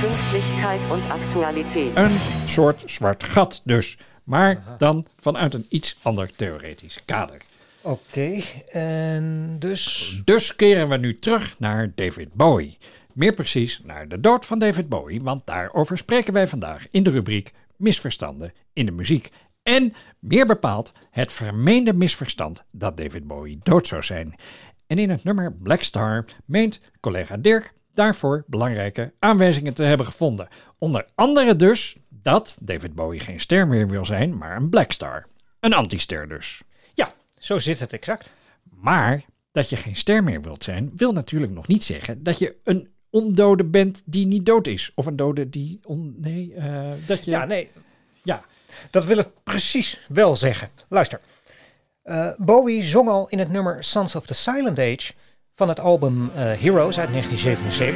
Pünktlichkeit 0.02 0.80
und 0.92 1.04
Aktualität. 1.12 1.96
Een 1.96 2.20
soort 2.48 2.84
zwart 2.86 3.24
gat 3.24 3.62
dus. 3.64 3.98
Maar 4.24 4.64
dan 4.78 5.06
vanuit 5.20 5.54
een 5.54 5.66
iets 5.70 5.98
ander 6.02 6.32
theoretisch 6.36 7.00
kader. 7.06 7.38
Oké, 7.82 8.42
en 8.72 9.56
dus... 9.60 10.16
Dus 10.24 10.56
keren 10.56 10.90
we 10.90 10.98
nu 10.98 11.20
terug 11.20 11.56
naar 11.60 11.92
David 11.96 12.34
Bowie. 12.34 12.78
Meer 13.14 13.34
precies 13.34 13.82
naar 13.84 14.08
de 14.08 14.20
dood 14.20 14.46
van 14.46 14.60
David 14.60 14.90
Bowie, 14.90 15.22
want 15.22 15.46
daarover 15.46 15.98
spreken 15.98 16.34
wij 16.34 16.48
vandaag 16.48 16.88
in 16.92 17.04
de 17.04 17.10
rubriek 17.10 17.52
Misverstanden 17.78 18.54
in 18.74 18.86
de 18.86 18.92
muziek. 18.92 19.30
En 19.64 19.94
meer 20.20 20.46
bepaald 20.46 20.92
het 21.10 21.34
vermeende 21.34 21.94
misverstand 21.94 22.66
dat 22.72 22.98
David 22.98 23.28
Bowie 23.28 23.60
dood 23.64 23.88
zou 23.88 24.04
zijn. 24.04 24.36
En 24.88 24.98
in 24.98 25.10
het 25.10 25.24
nummer 25.24 25.54
Black 25.54 25.82
Star 25.82 26.26
meent 26.46 26.80
collega 27.00 27.38
Dirk 27.38 27.74
daarvoor 27.94 28.44
belangrijke 28.48 29.14
aanwijzingen 29.20 29.74
te 29.74 29.84
hebben 29.84 30.06
gevonden. 30.06 30.48
Onder 30.78 31.06
andere 31.16 31.56
dus 31.56 31.96
dat 32.10 32.58
David 32.62 32.96
Bowie 32.96 33.20
geen 33.20 33.40
ster 33.40 33.68
meer 33.68 33.88
wil 33.88 34.06
zijn, 34.06 34.38
maar 34.38 34.56
een 34.56 34.70
Black 34.70 34.92
Star. 34.92 35.28
Een 35.60 35.74
antister 35.74 36.28
dus. 36.28 36.62
Ja, 36.94 37.12
zo 37.38 37.58
zit 37.58 37.80
het 37.80 37.94
exact. 37.94 38.34
Maar 38.70 39.24
dat 39.52 39.70
je 39.70 39.76
geen 39.76 39.96
ster 39.96 40.24
meer 40.24 40.42
wilt 40.42 40.64
zijn, 40.64 40.92
wil 40.96 41.12
natuurlijk 41.12 41.52
nog 41.52 41.68
niet 41.68 41.84
zeggen 41.84 42.24
dat 42.24 42.40
je 42.40 42.56
een 42.64 42.90
ondode 43.12 43.64
bent 43.64 44.04
die 44.06 44.28
niet 44.28 44.46
dood 44.46 44.68
is. 44.68 44.92
Of 44.96 45.06
een 45.06 45.16
dode 45.16 45.50
die. 45.50 45.80
On, 45.84 46.16
nee, 46.18 46.54
eh, 46.54 46.92
dat 47.06 47.26
je. 47.26 47.32
Ja, 47.32 47.46
nee. 47.46 47.70
Ja. 48.24 48.42
Dat 48.90 49.06
wil 49.06 49.18
het 49.18 49.44
precies 49.44 50.00
wel 50.08 50.36
zeggen. 50.36 50.70
Luister. 50.90 51.20
Eh, 52.04 52.32
Bowie 52.38 52.84
zong 52.84 53.10
al 53.10 53.28
in 53.30 53.40
het 53.40 53.50
nummer 53.50 53.84
Sons 53.84 54.16
of 54.16 54.26
the 54.26 54.34
Silent 54.34 54.80
Age 54.80 55.14
van 55.56 55.70
het 55.70 55.80
album 55.80 56.32
eh, 56.36 56.44
Heroes 56.44 57.00
uit 57.00 57.10
1977. 57.10 57.96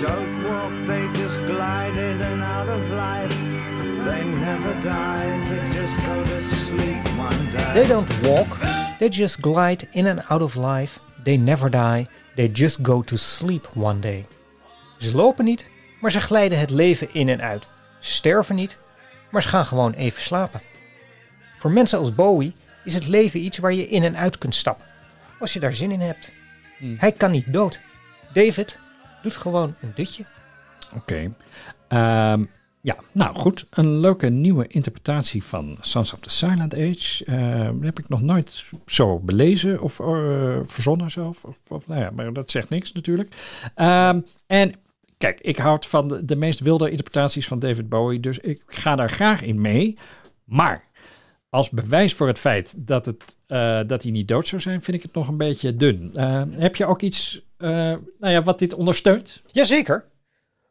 Don't 0.00 0.42
walk, 0.42 0.72
they 0.86 1.20
just 1.20 1.38
glide 1.38 2.10
in 2.10 2.22
and 2.22 2.42
out 2.42 2.68
of 2.68 2.90
life. 2.90 3.34
They 4.04 4.24
never 4.24 4.80
die, 4.80 5.40
they 5.48 5.80
just 5.80 5.94
go 5.94 6.22
to 6.22 6.40
sleep 6.40 7.18
one 7.18 7.50
day. 7.50 7.72
They 7.72 7.86
don't 7.86 8.10
walk, 8.22 8.58
they 8.98 9.08
just 9.08 9.40
glide 9.40 9.88
in 9.90 10.06
and 10.06 10.20
out 10.30 10.42
of 10.42 10.54
life. 10.54 11.00
They 11.24 11.36
never 11.36 11.70
die, 11.70 12.06
they 12.34 12.48
just 12.48 12.78
go 12.82 13.02
to 13.02 13.16
sleep 13.16 13.70
one 13.74 13.98
day. 13.98 14.26
Ze 14.98 15.14
lopen 15.14 15.44
niet, 15.44 15.68
maar 16.00 16.10
ze 16.10 16.20
glijden 16.20 16.58
het 16.58 16.70
leven 16.70 17.14
in 17.14 17.28
en 17.28 17.40
uit. 17.40 17.68
Ze 17.98 18.12
sterven 18.12 18.54
niet, 18.54 18.78
maar 19.30 19.42
ze 19.42 19.48
gaan 19.48 19.66
gewoon 19.66 19.92
even 19.92 20.22
slapen. 20.22 20.60
Voor 21.58 21.70
mensen 21.70 21.98
als 21.98 22.14
Bowie 22.14 22.54
is 22.84 22.94
het 22.94 23.06
leven 23.06 23.40
iets 23.40 23.58
waar 23.58 23.72
je 23.72 23.88
in 23.88 24.04
en 24.04 24.16
uit 24.16 24.38
kunt 24.38 24.54
stappen. 24.54 24.84
Als 25.38 25.52
je 25.52 25.60
daar 25.60 25.72
zin 25.72 25.90
in 25.90 26.00
hebt. 26.00 26.32
Hij 26.98 27.12
kan 27.12 27.30
niet 27.30 27.52
dood. 27.52 27.80
David 28.32 28.78
doet 29.22 29.36
gewoon 29.36 29.74
een 29.80 29.92
dutje. 29.94 30.24
Oké. 30.96 31.32
Ehm, 31.88 32.44
ja, 32.82 32.96
nou 33.12 33.34
goed. 33.34 33.66
Een 33.70 33.98
leuke 33.98 34.28
nieuwe 34.28 34.66
interpretatie 34.66 35.44
van 35.44 35.76
Sons 35.80 36.12
of 36.12 36.20
the 36.20 36.30
Silent 36.30 36.74
Age. 36.74 37.24
Ehm, 37.24 37.82
heb 37.82 37.98
ik 37.98 38.08
nog 38.08 38.22
nooit 38.22 38.64
zo 38.86 39.18
belezen 39.18 39.80
of 39.80 40.00
eh, 40.00 40.58
verzonnen 40.64 41.10
zelf. 41.10 41.44
Of, 41.68 41.86
nou 41.86 42.00
ja, 42.00 42.10
maar 42.10 42.32
dat 42.32 42.50
zegt 42.50 42.68
niks 42.68 42.92
natuurlijk. 42.92 43.34
Ehm, 43.74 44.20
en 44.46 44.74
kijk, 45.18 45.40
ik 45.40 45.56
houd 45.56 45.86
van 45.86 46.20
de, 46.24 46.36
meest 46.36 46.60
wilde 46.60 46.90
interpretaties 46.90 47.46
van 47.46 47.58
David 47.58 47.88
Bowie. 47.88 48.20
Dus 48.20 48.38
ik 48.38 48.62
ga 48.66 48.96
daar 48.96 49.10
graag 49.10 49.42
in 49.42 49.60
mee. 49.60 49.98
Maar 50.44 50.84
als 51.48 51.70
bewijs 51.70 52.14
voor 52.14 52.26
het 52.26 52.38
feit 52.38 52.74
dat, 52.76 53.06
het, 53.06 53.36
eh, 53.46 53.80
dat 53.86 54.02
hij 54.02 54.12
niet 54.12 54.28
dood 54.28 54.48
zou 54.48 54.60
zijn, 54.60 54.82
vind 54.82 54.96
ik 54.96 55.02
het 55.02 55.14
nog 55.14 55.28
een 55.28 55.36
beetje 55.36 55.76
dun. 55.76 56.12
Heb 56.50 56.76
je 56.76 56.86
ook 56.86 57.02
iets 57.02 57.48
nou 57.58 58.02
ja, 58.18 58.42
wat 58.42 58.58
dit 58.58 58.74
ondersteunt? 58.74 59.42
Jazeker. 59.46 60.09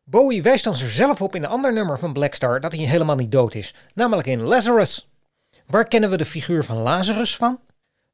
Bowie 0.10 0.42
wijst 0.42 0.68
ons 0.68 0.82
er 0.82 0.90
zelf 0.90 1.22
op 1.22 1.36
in 1.36 1.44
een 1.44 1.50
ander 1.50 1.74
nummer 1.74 2.00
van 2.00 2.14
Black 2.14 2.34
Star 2.34 2.60
dat 2.62 2.72
hij 2.72 2.82
helemaal 2.82 3.16
niet 3.16 3.32
dood 3.32 3.56
is. 3.56 3.74
Namelijk 3.94 4.28
in 4.28 4.42
Lazarus. 4.42 5.10
Waar 5.66 5.88
kennen 5.88 6.10
we 6.10 6.18
de 6.18 6.26
figuur 6.26 6.64
van 6.64 6.78
Lazarus 6.78 7.36
van? 7.36 7.60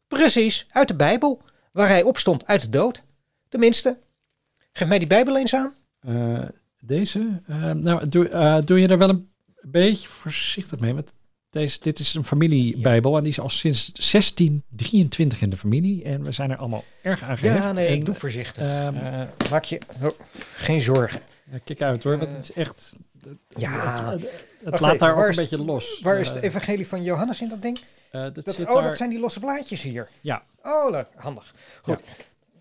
Precies, 0.08 0.68
uit 0.70 0.88
de 0.88 0.96
Bijbel, 0.96 1.42
waar 1.72 1.88
hij 1.88 2.04
opstond 2.04 2.48
uit 2.48 2.62
de 2.62 2.70
dood. 2.70 3.04
Tenminste, 3.50 3.98
geef 4.72 4.88
mij 4.88 5.00
die 5.00 5.08
Bijbel 5.08 5.38
eens 5.38 5.56
aan. 5.56 5.74
Eh, 6.00 6.42
deze? 6.80 7.42
Eh, 7.48 7.72
nou, 7.72 8.10
doe, 8.10 8.30
eh, 8.30 8.58
doe 8.66 8.80
je 8.80 8.88
er 8.88 8.98
wel 8.98 9.10
een 9.10 9.30
beetje 9.62 10.08
voorzichtig 10.08 10.80
mee? 10.80 10.94
Want 10.94 11.14
deze, 11.50 11.80
dit 11.82 12.00
is 12.00 12.14
een 12.14 12.24
familiebijbel 12.24 13.16
en 13.18 13.24
die 13.24 13.32
is 13.32 13.40
al 13.40 13.50
sinds 13.50 13.92
1623 13.94 15.42
in 15.42 15.50
de 15.50 15.58
familie. 15.58 16.04
En 16.04 16.24
we 16.24 16.32
zijn 16.32 16.52
er 16.52 16.58
allemaal 16.58 16.84
erg 17.02 17.24
aan 17.24 17.38
gehecht. 17.38 17.64
Ja, 17.64 17.72
nee, 17.72 17.88
En, 17.88 17.94
ik 17.94 18.06
doe 18.06 18.16
voorzichtig. 18.16 18.64
ehm, 18.64 18.96
Eh, 18.96 19.22
maak 19.50 19.64
je 19.64 19.80
oh, 20.02 20.10
geen 20.56 20.82
zorgen. 20.82 21.22
Ja, 21.52 21.58
kijk 21.64 21.82
uit 21.82 22.04
hoor, 22.04 22.18
want 22.18 22.30
het 22.32 22.50
is 22.50 22.54
echt... 22.54 22.96
Ja. 23.50 24.12
Het, 24.12 24.22
het- 24.22 24.32
het 24.60 24.70
Wacht 24.70 24.82
laat 24.82 25.00
daar 25.00 25.16
ook 25.18 25.28
een 25.30 25.36
beetje 25.36 25.58
los. 25.64 26.00
Waar 26.04 26.20
is 26.20 26.28
Eh, 26.28 26.34
het 26.34 26.44
evangelie 26.44 26.88
van 26.88 27.04
Johannes 27.04 27.42
in 27.42 27.50
dat 27.50 27.62
ding? 27.62 27.80
eh, 28.12 28.22
dat 28.34 28.60
oh, 28.60 28.74
daar- 28.74 28.84
dat 28.84 28.98
zijn 28.98 29.10
die 29.10 29.20
losse 29.20 29.40
blaadjes 29.40 29.82
hier. 29.82 30.10
Ja. 30.22 30.44
Oh, 30.64 30.90
leuk. 30.92 31.08
Handig. 31.16 31.54
Goed. 31.82 32.02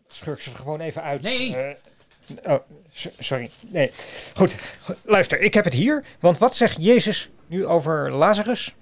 Schurk 0.08 0.40
ze 0.42 0.50
er 0.50 0.56
gewoon 0.56 0.80
even 0.80 1.02
uit. 1.02 1.22
Nee. 1.22 1.56
Eh, 1.56 2.52
oh, 2.52 2.60
so- 2.92 3.10
sorry. 3.18 3.50
Nee. 3.68 3.90
Goed. 4.34 4.54
Goed, 4.82 4.96
Luister, 5.04 5.40
ik 5.40 5.54
heb 5.54 5.64
het 5.64 5.72
hier. 5.74 6.04
Want 6.20 6.38
wat 6.38 6.56
zegt 6.56 6.84
Jezus 6.84 7.30
nu 7.46 7.66
over 7.66 8.10
Lazarus? 8.14 8.74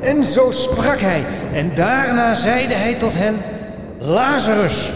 En 0.00 0.24
zo 0.24 0.50
sprak 0.50 1.00
hij. 1.00 1.24
En 1.52 1.74
daarna 1.74 2.34
zeide 2.34 2.74
hij 2.74 2.94
tot 2.94 3.12
hen: 3.14 3.36
Lazarus, 4.00 4.90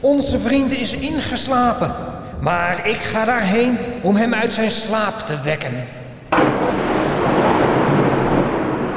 onze 0.00 0.38
vriend 0.38 0.72
is 0.72 0.92
ingeslapen. 0.92 1.94
Maar 2.40 2.88
ik 2.88 2.96
ga 2.96 3.24
daarheen 3.24 3.76
om 4.02 4.16
hem 4.16 4.34
uit 4.34 4.52
zijn 4.52 4.70
slaap 4.70 5.18
te 5.18 5.40
wekken. 5.44 5.72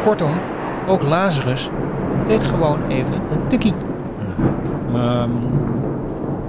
Kortom, 0.04 0.40
ook 0.88 1.02
Lazarus 1.02 1.70
deed 2.28 2.44
gewoon 2.44 2.90
even 2.90 3.22
een 3.32 3.48
tikkie. 3.48 3.74
Ehm, 4.94 5.32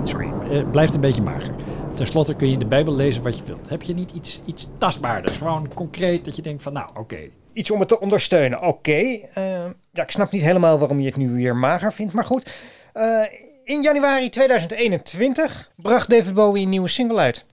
sorry, 0.02 0.32
het 0.48 0.70
blijft 0.70 0.94
een 0.94 1.00
beetje 1.00 1.22
mager. 1.22 1.54
Ten 1.94 2.06
slotte 2.06 2.34
kun 2.34 2.46
je 2.46 2.52
in 2.52 2.58
de 2.58 2.66
Bijbel 2.66 2.94
lezen 2.94 3.22
wat 3.22 3.38
je 3.38 3.44
wilt. 3.44 3.68
Heb 3.68 3.82
je 3.82 3.94
niet 3.94 4.10
iets, 4.10 4.40
iets 4.44 4.68
tastbaarders? 4.78 5.36
Gewoon 5.36 5.68
concreet 5.74 6.24
dat 6.24 6.36
je 6.36 6.42
denkt 6.42 6.62
van, 6.62 6.72
nou, 6.72 6.88
oké. 6.94 7.18
Iets 7.52 7.70
om 7.70 7.78
het 7.80 7.88
te 7.88 8.00
ondersteunen. 8.00 8.62
Oké. 8.62 8.92
eh, 9.34 9.64
ja, 9.92 10.02
ik 10.02 10.10
snap 10.10 10.30
niet 10.30 10.42
helemaal 10.42 10.78
waarom 10.78 11.00
je 11.00 11.06
het 11.06 11.16
nu 11.16 11.34
weer 11.34 11.56
mager 11.56 11.92
vindt, 11.92 12.12
maar 12.12 12.24
goed. 12.24 12.50
Eh, 12.98 13.24
in 13.64 13.82
januari 13.82 14.28
2021 14.28 15.70
bracht 15.76 16.10
David 16.10 16.34
Bowie 16.34 16.62
een 16.62 16.68
nieuwe 16.68 16.88
single 16.88 17.18
uit. 17.18 17.46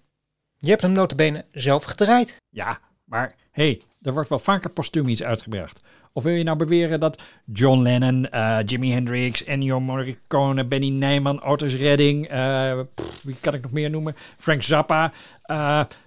Je 0.57 0.69
hebt 0.69 0.81
hem 0.81 0.91
notabene 0.91 1.45
zelf 1.51 1.83
gedraaid. 1.83 2.41
Ja, 2.49 2.79
maar 3.03 3.35
hey, 3.51 3.81
er 4.01 4.13
wordt 4.13 4.29
wel 4.29 4.39
vaker 4.39 4.69
postuum 4.69 5.07
iets 5.07 5.23
uitgebracht. 5.23 5.83
Of 6.13 6.23
wil 6.23 6.33
je 6.33 6.43
nou 6.43 6.57
beweren 6.57 6.99
dat 6.99 7.21
John 7.45 7.81
Lennon, 7.81 8.29
eh, 8.29 8.59
Jimi 8.65 8.91
Hendrix, 8.91 9.43
Ennio 9.43 9.79
Morricone, 9.79 10.65
Benny 10.65 10.89
Nijman, 10.89 11.43
Otis 11.43 11.75
Redding, 11.75 12.27
eh, 12.27 12.79
wie 13.23 13.35
kan 13.41 13.53
ik 13.53 13.61
nog 13.61 13.71
meer 13.71 13.89
noemen? 13.89 14.15
Frank 14.37 14.61
Zappa, 14.61 15.11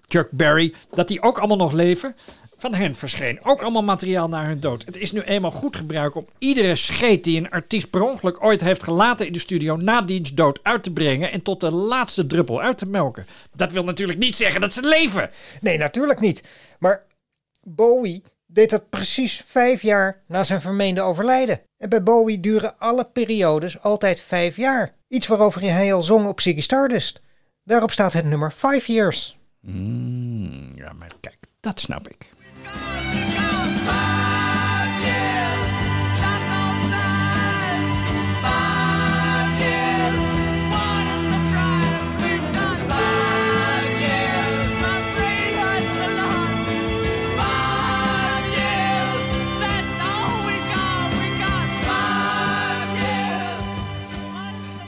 Chuck 0.07 0.31
Berry, 0.31 0.75
dat 0.91 1.09
die 1.09 1.23
ook 1.23 1.39
allemaal 1.39 1.57
nog 1.57 1.73
leven? 1.73 2.17
Van 2.61 2.75
hen 2.75 2.95
verscheen 2.95 3.45
ook 3.45 3.63
allemaal 3.63 3.83
materiaal 3.83 4.29
naar 4.29 4.47
hun 4.47 4.61
dood. 4.61 4.85
Het 4.85 4.97
is 4.97 5.13
nu 5.13 5.21
eenmaal 5.21 5.51
goed 5.51 5.77
gebruik 5.77 6.15
om 6.15 6.27
iedere 6.39 6.77
scheet 6.77 7.25
die 7.25 7.39
een 7.39 7.51
artiest 7.51 7.91
per 7.91 8.03
ongeluk 8.03 8.45
ooit 8.45 8.61
heeft 8.61 8.83
gelaten 8.83 9.27
in 9.27 9.33
de 9.33 9.39
studio 9.39 9.77
na 9.77 10.03
diens 10.03 10.35
dood 10.35 10.61
uit 10.63 10.83
te 10.83 10.91
brengen 10.91 11.33
en 11.33 11.43
tot 11.43 11.61
de 11.61 11.75
laatste 11.75 12.27
druppel 12.27 12.61
uit 12.61 12.79
te 12.79 12.87
melken. 12.87 13.27
Dat 13.55 13.73
wil 13.73 13.85
natuurlijk 13.85 14.19
niet 14.19 14.37
zeggen 14.37 14.61
dat 14.61 14.73
ze 14.73 14.89
leven. 14.89 15.31
Nee, 15.61 15.79
natuurlijk 15.79 16.21
niet. 16.21 16.43
Maar 16.79 17.03
Bowie 17.63 18.23
deed 18.47 18.71
dat 18.71 18.89
precies 18.89 19.43
vijf 19.47 19.83
jaar 19.83 20.23
na 20.27 20.45
zijn 20.45 20.61
vermeende 20.61 21.01
overlijden. 21.01 21.61
En 21.77 21.89
bij 21.89 22.03
Bowie 22.03 22.41
duren 22.41 22.79
alle 22.79 23.05
periodes 23.05 23.81
altijd 23.81 24.21
vijf 24.21 24.57
jaar. 24.57 24.95
Iets 25.09 25.27
waarover 25.27 25.61
hij 25.61 25.95
al 25.95 26.03
zong 26.03 26.27
op 26.27 26.41
Ziggy 26.41 26.61
Stardust. 26.61 27.21
Daarop 27.65 27.91
staat 27.91 28.13
het 28.13 28.25
nummer 28.25 28.51
Five 28.51 28.93
Years. 28.93 29.39
Mm, 29.61 30.73
ja, 30.77 30.93
maar 30.93 31.11
kijk, 31.21 31.37
dat 31.61 31.81
snap 31.81 32.09
ik. 32.09 32.37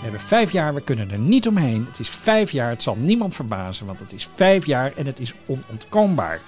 We 0.01 0.07
hebben 0.07 0.29
vijf 0.29 0.53
jaar, 0.53 0.75
we 0.75 0.81
kunnen 0.81 1.11
er 1.11 1.19
niet 1.19 1.49
omheen. 1.49 1.87
Het 1.89 1.99
is 1.99 2.09
vijf 2.09 2.51
jaar, 2.51 2.71
het 2.71 2.83
zal 2.83 2.97
niemand 2.97 3.35
verbazen, 3.35 3.87
want 3.87 4.01
het 4.01 4.13
is 4.13 4.29
vijf 4.35 4.67
jaar 4.67 4.93
en 4.97 5.07
het 5.07 5.21
is 5.21 5.35
onontkoombaar. 5.47 6.41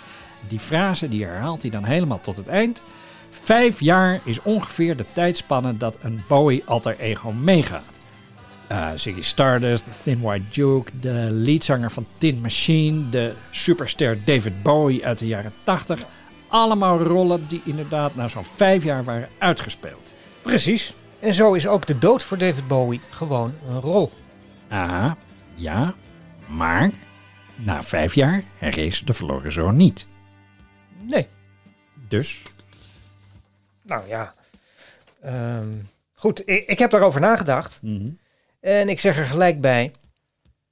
Die 0.48 0.58
frase 0.58 1.08
die 1.08 1.24
herhaalt 1.24 1.62
hij 1.62 1.70
dan 1.70 1.84
helemaal 1.84 2.20
tot 2.20 2.36
het 2.36 2.48
eind. 2.48 2.82
Vijf 3.30 3.80
jaar 3.80 4.20
is 4.24 4.42
ongeveer 4.42 4.96
de 4.96 5.04
tijdspanne 5.12 5.76
dat 5.76 5.96
een 6.02 6.22
Bowie 6.28 6.62
alter 6.66 6.98
ego 6.98 7.32
meegaat. 7.32 8.00
Eh 8.66 8.88
Ziggy 8.96 9.22
Stardust, 9.22 10.02
Thin 10.02 10.20
White 10.20 10.44
Duke, 10.50 10.90
de 11.00 11.28
leadzanger 11.30 11.90
van 11.90 12.06
Tin 12.18 12.40
Machine, 12.40 13.08
de 13.08 13.34
superster 13.50 14.24
David 14.24 14.62
Bowie 14.62 15.06
uit 15.06 15.18
de 15.18 15.26
jaren 15.26 15.52
80. 15.62 16.04
Allemaal 16.48 16.98
rollen 16.98 17.44
die 17.48 17.62
inderdaad 17.64 18.14
na 18.14 18.28
zo'n 18.28 18.44
vijf 18.44 18.84
jaar 18.84 19.04
waren 19.04 19.28
uitgespeeld. 19.38 20.14
Precies. 20.42 20.94
En 21.20 21.34
zo 21.34 21.52
is 21.52 21.66
ook 21.66 21.86
de 21.86 21.98
dood 21.98 22.22
voor 22.22 22.38
David 22.38 22.68
Bowie 22.68 23.00
gewoon 23.10 23.54
een 23.68 23.80
rol. 23.80 24.12
Aha, 24.68 25.16
ja, 25.54 25.94
maar 26.46 26.90
na 27.56 27.82
vijf 27.82 28.14
jaar 28.14 28.42
herrees 28.58 29.00
de 29.00 29.12
verloren 29.12 29.52
zoon 29.52 29.76
niet. 29.76 30.06
Nee. 31.02 31.26
Dus, 32.08 32.42
Nou 33.82 34.08
ja. 34.08 34.34
Ehm, 35.20 35.72
goed, 36.12 36.48
ik, 36.48 36.66
ik 36.66 36.78
heb 36.78 36.90
daarover 36.90 37.20
nagedacht. 37.20 37.82
Mhm. 37.82 38.10
En 38.60 38.88
ik 38.88 39.00
zeg 39.00 39.18
er 39.18 39.24
gelijk 39.24 39.60
bij. 39.60 39.92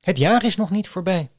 Het 0.01 0.19
jaar 0.19 0.45
is 0.45 0.57
nog 0.57 0.71
niet 0.71 0.88
voorbij. 0.88 1.31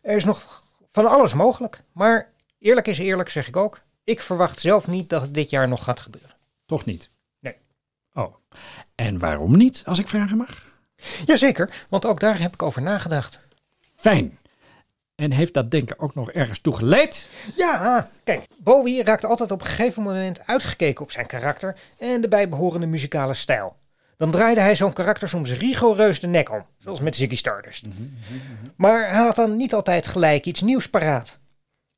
Er 0.00 0.16
is 0.16 0.24
nog 0.24 0.62
van 0.90 1.06
alles 1.06 1.34
mogelijk. 1.34 1.82
Maar 1.92 2.32
eerlijk 2.58 2.86
is 2.86 2.98
eerlijk, 2.98 3.28
zeg 3.28 3.48
ik 3.48 3.56
ook. 3.56 3.80
Ik 4.04 4.20
verwacht 4.20 4.60
zelf 4.60 4.86
niet 4.86 5.08
dat 5.08 5.22
het 5.22 5.34
dit 5.34 5.50
jaar 5.50 5.68
nog 5.68 5.84
gaat 5.84 6.00
gebeuren. 6.00 6.36
Toch 6.66 6.84
niet? 6.84 7.10
Nee. 7.38 7.56
Oh. 8.14 8.34
En 8.94 9.18
waarom 9.18 9.56
niet, 9.56 9.82
als 9.86 9.98
ik 9.98 10.08
vragen 10.08 10.36
mag? 10.36 10.68
Jazeker, 11.24 11.86
want 11.88 12.06
ook 12.06 12.20
daar 12.20 12.38
heb 12.38 12.54
ik 12.54 12.62
over 12.62 12.82
nagedacht. 12.82 13.40
Fijn. 13.96 14.38
En 15.20 15.32
heeft 15.32 15.54
dat 15.54 15.70
denken 15.70 15.98
ook 15.98 16.14
nog 16.14 16.30
ergens 16.30 16.60
toe 16.60 16.76
geleid? 16.76 17.30
Ja, 17.54 18.10
kijk, 18.24 18.46
Bowie 18.58 19.04
raakte 19.04 19.26
altijd 19.26 19.50
op 19.52 19.60
een 19.60 19.66
gegeven 19.66 20.02
moment 20.02 20.46
uitgekeken 20.46 21.04
op 21.04 21.10
zijn 21.10 21.26
karakter 21.26 21.76
en 21.98 22.20
de 22.20 22.28
bijbehorende 22.28 22.86
muzikale 22.86 23.34
stijl. 23.34 23.76
Dan 24.16 24.30
draaide 24.30 24.60
hij 24.60 24.74
zo'n 24.76 24.92
karakter 24.92 25.28
soms 25.28 25.52
rigoureus 25.52 26.20
de 26.20 26.26
nek 26.26 26.50
om, 26.50 26.66
zoals 26.78 27.00
met 27.00 27.16
Ziggy 27.16 27.36
Stardust. 27.36 27.84
Maar 28.76 29.10
hij 29.10 29.22
had 29.22 29.36
dan 29.36 29.56
niet 29.56 29.74
altijd 29.74 30.06
gelijk 30.06 30.44
iets 30.44 30.60
nieuws 30.60 30.88
paraat. 30.88 31.38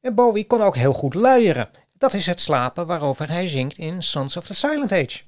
En 0.00 0.14
Bowie 0.14 0.46
kon 0.46 0.62
ook 0.62 0.76
heel 0.76 0.92
goed 0.92 1.14
luieren. 1.14 1.68
Dat 1.92 2.14
is 2.14 2.26
het 2.26 2.40
slapen 2.40 2.86
waarover 2.86 3.28
hij 3.28 3.46
zingt 3.46 3.78
in 3.78 4.02
Sons 4.02 4.36
of 4.36 4.46
the 4.46 4.54
Silent 4.54 4.92
Age. 4.92 5.20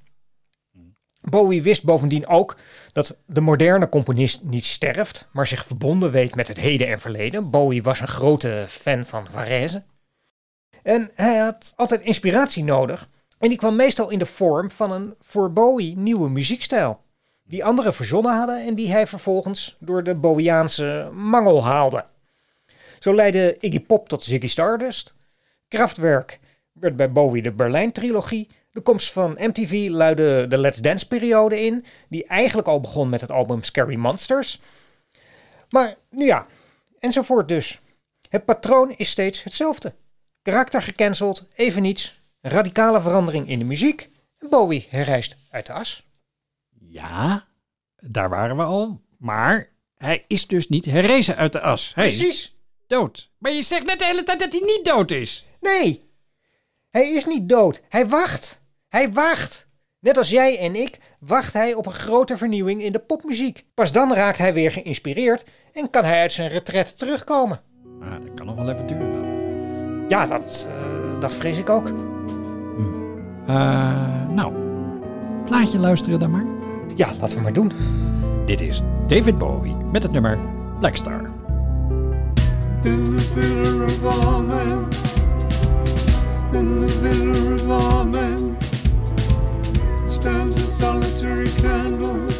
Bowie 1.24 1.62
wist 1.62 1.82
bovendien 1.84 2.26
ook 2.26 2.56
dat 2.92 3.16
de 3.26 3.40
moderne 3.40 3.88
componist 3.88 4.42
niet 4.42 4.64
sterft, 4.64 5.28
maar 5.32 5.46
zich 5.46 5.66
verbonden 5.66 6.10
weet 6.10 6.34
met 6.34 6.48
het 6.48 6.60
heden 6.60 6.88
en 6.88 7.00
verleden. 7.00 7.50
Bowie 7.50 7.82
was 7.82 8.00
een 8.00 8.08
grote 8.08 8.64
fan 8.68 9.06
van 9.06 9.26
Varese. 9.30 9.82
En 10.82 11.10
hij 11.14 11.36
had 11.36 11.72
altijd 11.76 12.02
inspiratie 12.02 12.64
nodig. 12.64 13.08
En 13.38 13.48
die 13.48 13.58
kwam 13.58 13.76
meestal 13.76 14.10
in 14.10 14.18
de 14.18 14.26
vorm 14.26 14.70
van 14.70 14.92
een 14.92 15.14
voor 15.20 15.52
Bowie 15.52 15.96
nieuwe 15.96 16.30
muziekstijl. 16.30 17.00
Die 17.44 17.64
anderen 17.64 17.94
verzonnen 17.94 18.36
hadden 18.36 18.66
en 18.66 18.74
die 18.74 18.90
hij 18.90 19.06
vervolgens 19.06 19.76
door 19.78 20.04
de 20.04 20.14
Bowiaanse 20.14 21.10
mangel 21.12 21.64
haalde. 21.64 22.04
Zo 22.98 23.14
leidde 23.14 23.56
Iggy 23.60 23.80
Pop 23.80 24.08
tot 24.08 24.24
Ziggy 24.24 24.46
Stardust. 24.46 25.14
Kraftwerk 25.68 26.40
werd 26.72 26.96
bij 26.96 27.12
Bowie 27.12 27.42
de 27.42 27.52
Berlijn-trilogie. 27.52 28.48
De 28.74 28.80
komst 28.80 29.12
van 29.12 29.36
MTV 29.38 29.88
luidde 29.90 30.46
de 30.48 30.58
Let's 30.58 30.78
Dance-periode 30.78 31.60
in, 31.60 31.84
die 32.08 32.26
eigenlijk 32.26 32.68
al 32.68 32.80
begon 32.80 33.08
met 33.08 33.20
het 33.20 33.30
album 33.30 33.62
Scary 33.62 33.96
Monsters. 33.96 34.60
Maar 35.70 35.96
nu 36.10 36.24
ja, 36.24 36.46
enzovoort 36.98 37.48
dus. 37.48 37.80
Het 38.28 38.44
patroon 38.44 38.94
is 38.96 39.10
steeds 39.10 39.42
hetzelfde. 39.42 39.94
Karakter 40.42 40.82
gecanceld, 40.82 41.46
even 41.54 41.82
niets, 41.82 42.20
een 42.40 42.50
radicale 42.50 43.00
verandering 43.00 43.48
in 43.48 43.58
de 43.58 43.64
muziek 43.64 44.08
en 44.38 44.48
Bowie 44.48 44.86
herrijst 44.90 45.36
uit 45.50 45.66
de 45.66 45.72
as. 45.72 46.06
Ja, 46.88 47.46
daar 48.00 48.28
waren 48.28 48.56
we 48.56 48.62
al. 48.62 49.00
Maar 49.18 49.70
hij 49.96 50.24
is 50.28 50.46
dus 50.46 50.68
niet 50.68 50.84
herrezen 50.84 51.36
uit 51.36 51.52
de 51.52 51.60
as. 51.60 51.94
Hij 51.94 52.08
Precies. 52.08 52.54
dood. 52.86 53.30
Maar 53.38 53.52
je 53.52 53.62
zegt 53.62 53.84
net 53.84 53.98
de 53.98 54.04
hele 54.04 54.22
tijd 54.22 54.40
dat 54.40 54.52
hij 54.52 54.60
niet 54.60 54.84
dood 54.84 55.10
is. 55.10 55.44
Nee, 55.60 56.02
hij 56.90 57.10
is 57.10 57.24
niet 57.24 57.48
dood. 57.48 57.80
Hij 57.88 58.08
wacht. 58.08 58.62
Hij 58.94 59.12
wacht. 59.12 59.68
Net 60.00 60.18
als 60.18 60.30
jij 60.30 60.58
en 60.58 60.74
ik 60.74 60.98
wacht 61.18 61.52
hij 61.52 61.74
op 61.74 61.86
een 61.86 61.92
grote 61.92 62.36
vernieuwing 62.36 62.82
in 62.82 62.92
de 62.92 62.98
popmuziek. 62.98 63.64
Pas 63.74 63.92
dan 63.92 64.14
raakt 64.14 64.38
hij 64.38 64.54
weer 64.54 64.70
geïnspireerd 64.70 65.44
en 65.72 65.90
kan 65.90 66.04
hij 66.04 66.20
uit 66.20 66.32
zijn 66.32 66.48
retret 66.48 66.98
terugkomen. 66.98 67.60
Ah, 68.00 68.10
dat 68.10 68.34
kan 68.34 68.46
nog 68.46 68.54
wel 68.54 68.70
even 68.70 68.86
duren 68.86 69.12
dan. 69.12 69.24
Ja, 70.08 70.26
dat, 70.26 70.68
eh, 70.68 71.20
dat 71.20 71.34
vrees 71.34 71.58
ik 71.58 71.68
ook. 71.68 71.88
Eh, 73.46 74.28
nou, 74.28 74.54
plaatje 75.44 75.78
luisteren 75.78 76.18
dan 76.18 76.30
maar. 76.30 76.44
Ja, 76.94 77.14
laten 77.20 77.36
we 77.36 77.42
maar 77.42 77.52
doen. 77.52 77.72
Dit 78.46 78.60
is 78.60 78.80
David 79.06 79.38
Bowie 79.38 79.74
met 79.74 80.02
het 80.02 80.12
nummer 80.12 80.38
Black 80.78 80.96
Star. 80.96 81.20
In 82.82 83.16
the 86.80 88.23
stands 90.24 90.56
a 90.56 90.66
solitary 90.66 91.50
candle. 91.50 92.33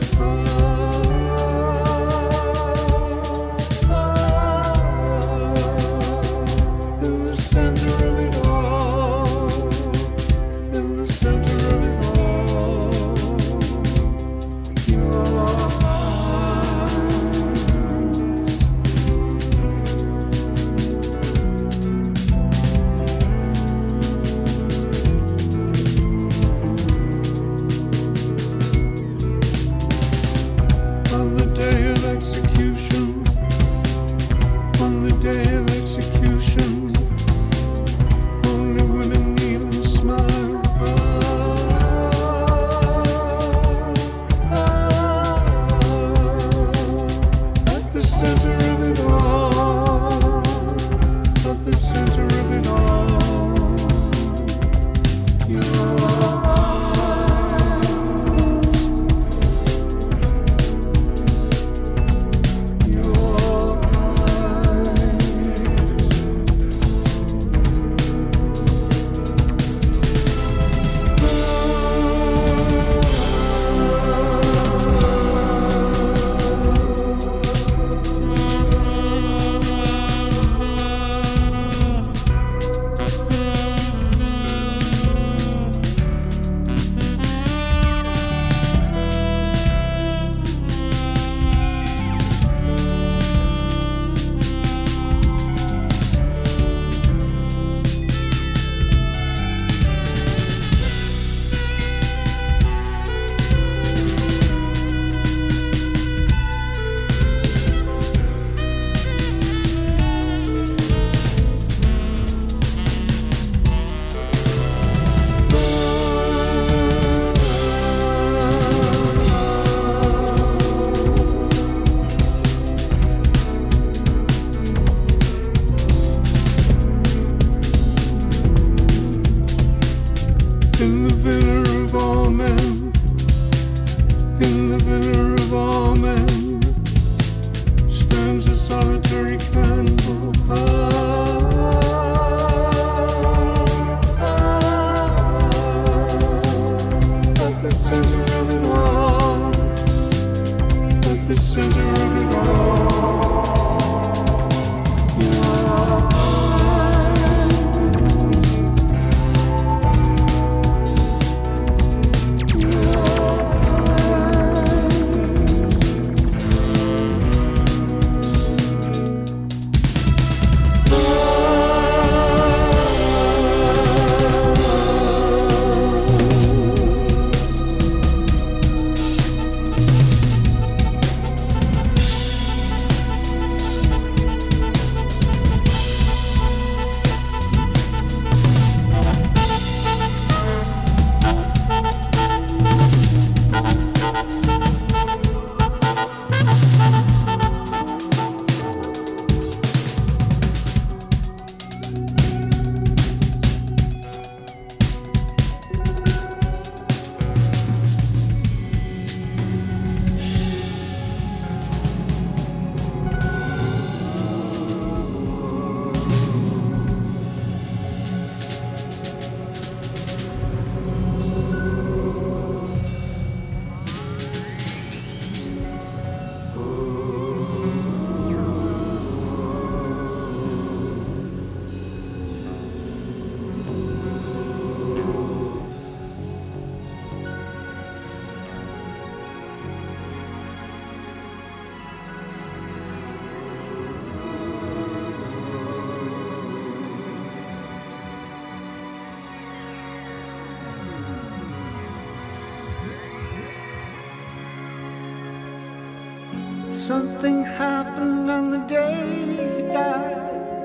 Something 256.87 257.43
happened 257.43 258.31
on 258.31 258.51
the 258.51 258.59
day 258.59 258.93
he 259.39 259.63
died. 259.73 260.61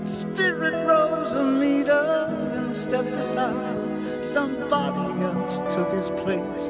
The 0.00 0.06
spirit 0.06 0.72
rose 0.86 1.34
a 1.34 1.44
meter 1.44 2.48
and 2.52 2.74
stepped 2.74 3.10
aside. 3.10 4.24
Somebody 4.24 5.22
else 5.22 5.58
took 5.68 5.92
his 5.92 6.08
place. 6.12 6.63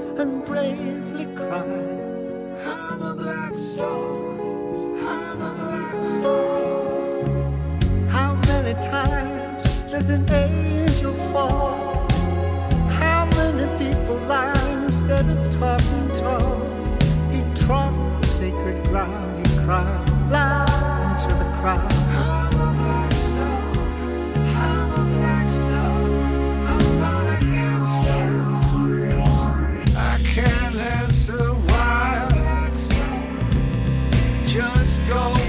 just 34.55 35.05
go. 35.09 35.44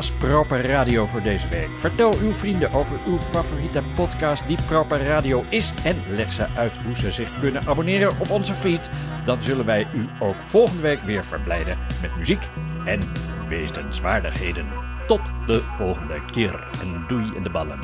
was 0.00 0.12
Proper 0.12 0.66
Radio 0.66 1.06
voor 1.06 1.22
deze 1.22 1.48
week. 1.48 1.68
Vertel 1.78 2.14
uw 2.20 2.32
vrienden 2.32 2.72
over 2.72 2.98
uw 3.06 3.18
favoriete 3.18 3.82
podcast 3.94 4.48
die 4.48 4.58
Proper 4.66 5.06
Radio 5.06 5.44
is 5.48 5.74
en 5.84 6.02
leg 6.10 6.32
ze 6.32 6.46
uit 6.56 6.72
hoe 6.84 6.96
ze 6.96 7.12
zich 7.12 7.40
kunnen 7.40 7.66
abonneren 7.66 8.20
op 8.20 8.30
onze 8.30 8.54
feed. 8.54 8.90
Dan 9.24 9.42
zullen 9.42 9.64
wij 9.64 9.86
u 9.94 10.08
ook 10.20 10.36
volgende 10.46 10.82
week 10.82 11.00
weer 11.00 11.24
verblijden 11.24 11.78
met 12.00 12.16
muziek 12.16 12.48
en 12.84 13.00
wezenswaardigheden. 13.48 14.66
Tot 15.06 15.30
de 15.46 15.60
volgende 15.60 16.24
keer 16.24 16.68
en 16.82 17.04
doei 17.06 17.32
in 17.34 17.42
de 17.42 17.50
ballen, 17.50 17.78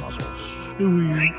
Doei. 0.78 1.34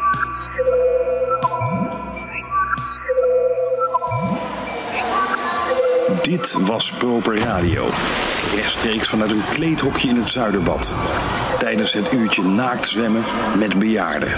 Dit 6.22 6.54
was 6.54 6.92
Proper 6.92 7.38
Radio. 7.38 7.86
Rechtstreeks 8.56 9.08
vanuit 9.08 9.32
een 9.32 9.44
kleedhokje 9.50 10.10
in 10.10 10.16
het 10.16 10.30
Zuiderbad. 10.30 10.96
Tijdens 11.58 11.94
het 11.94 12.14
uurtje 12.14 12.44
naakt 12.44 12.88
zwemmen 12.88 13.24
met 13.58 13.80
bejaarden. 13.80 14.32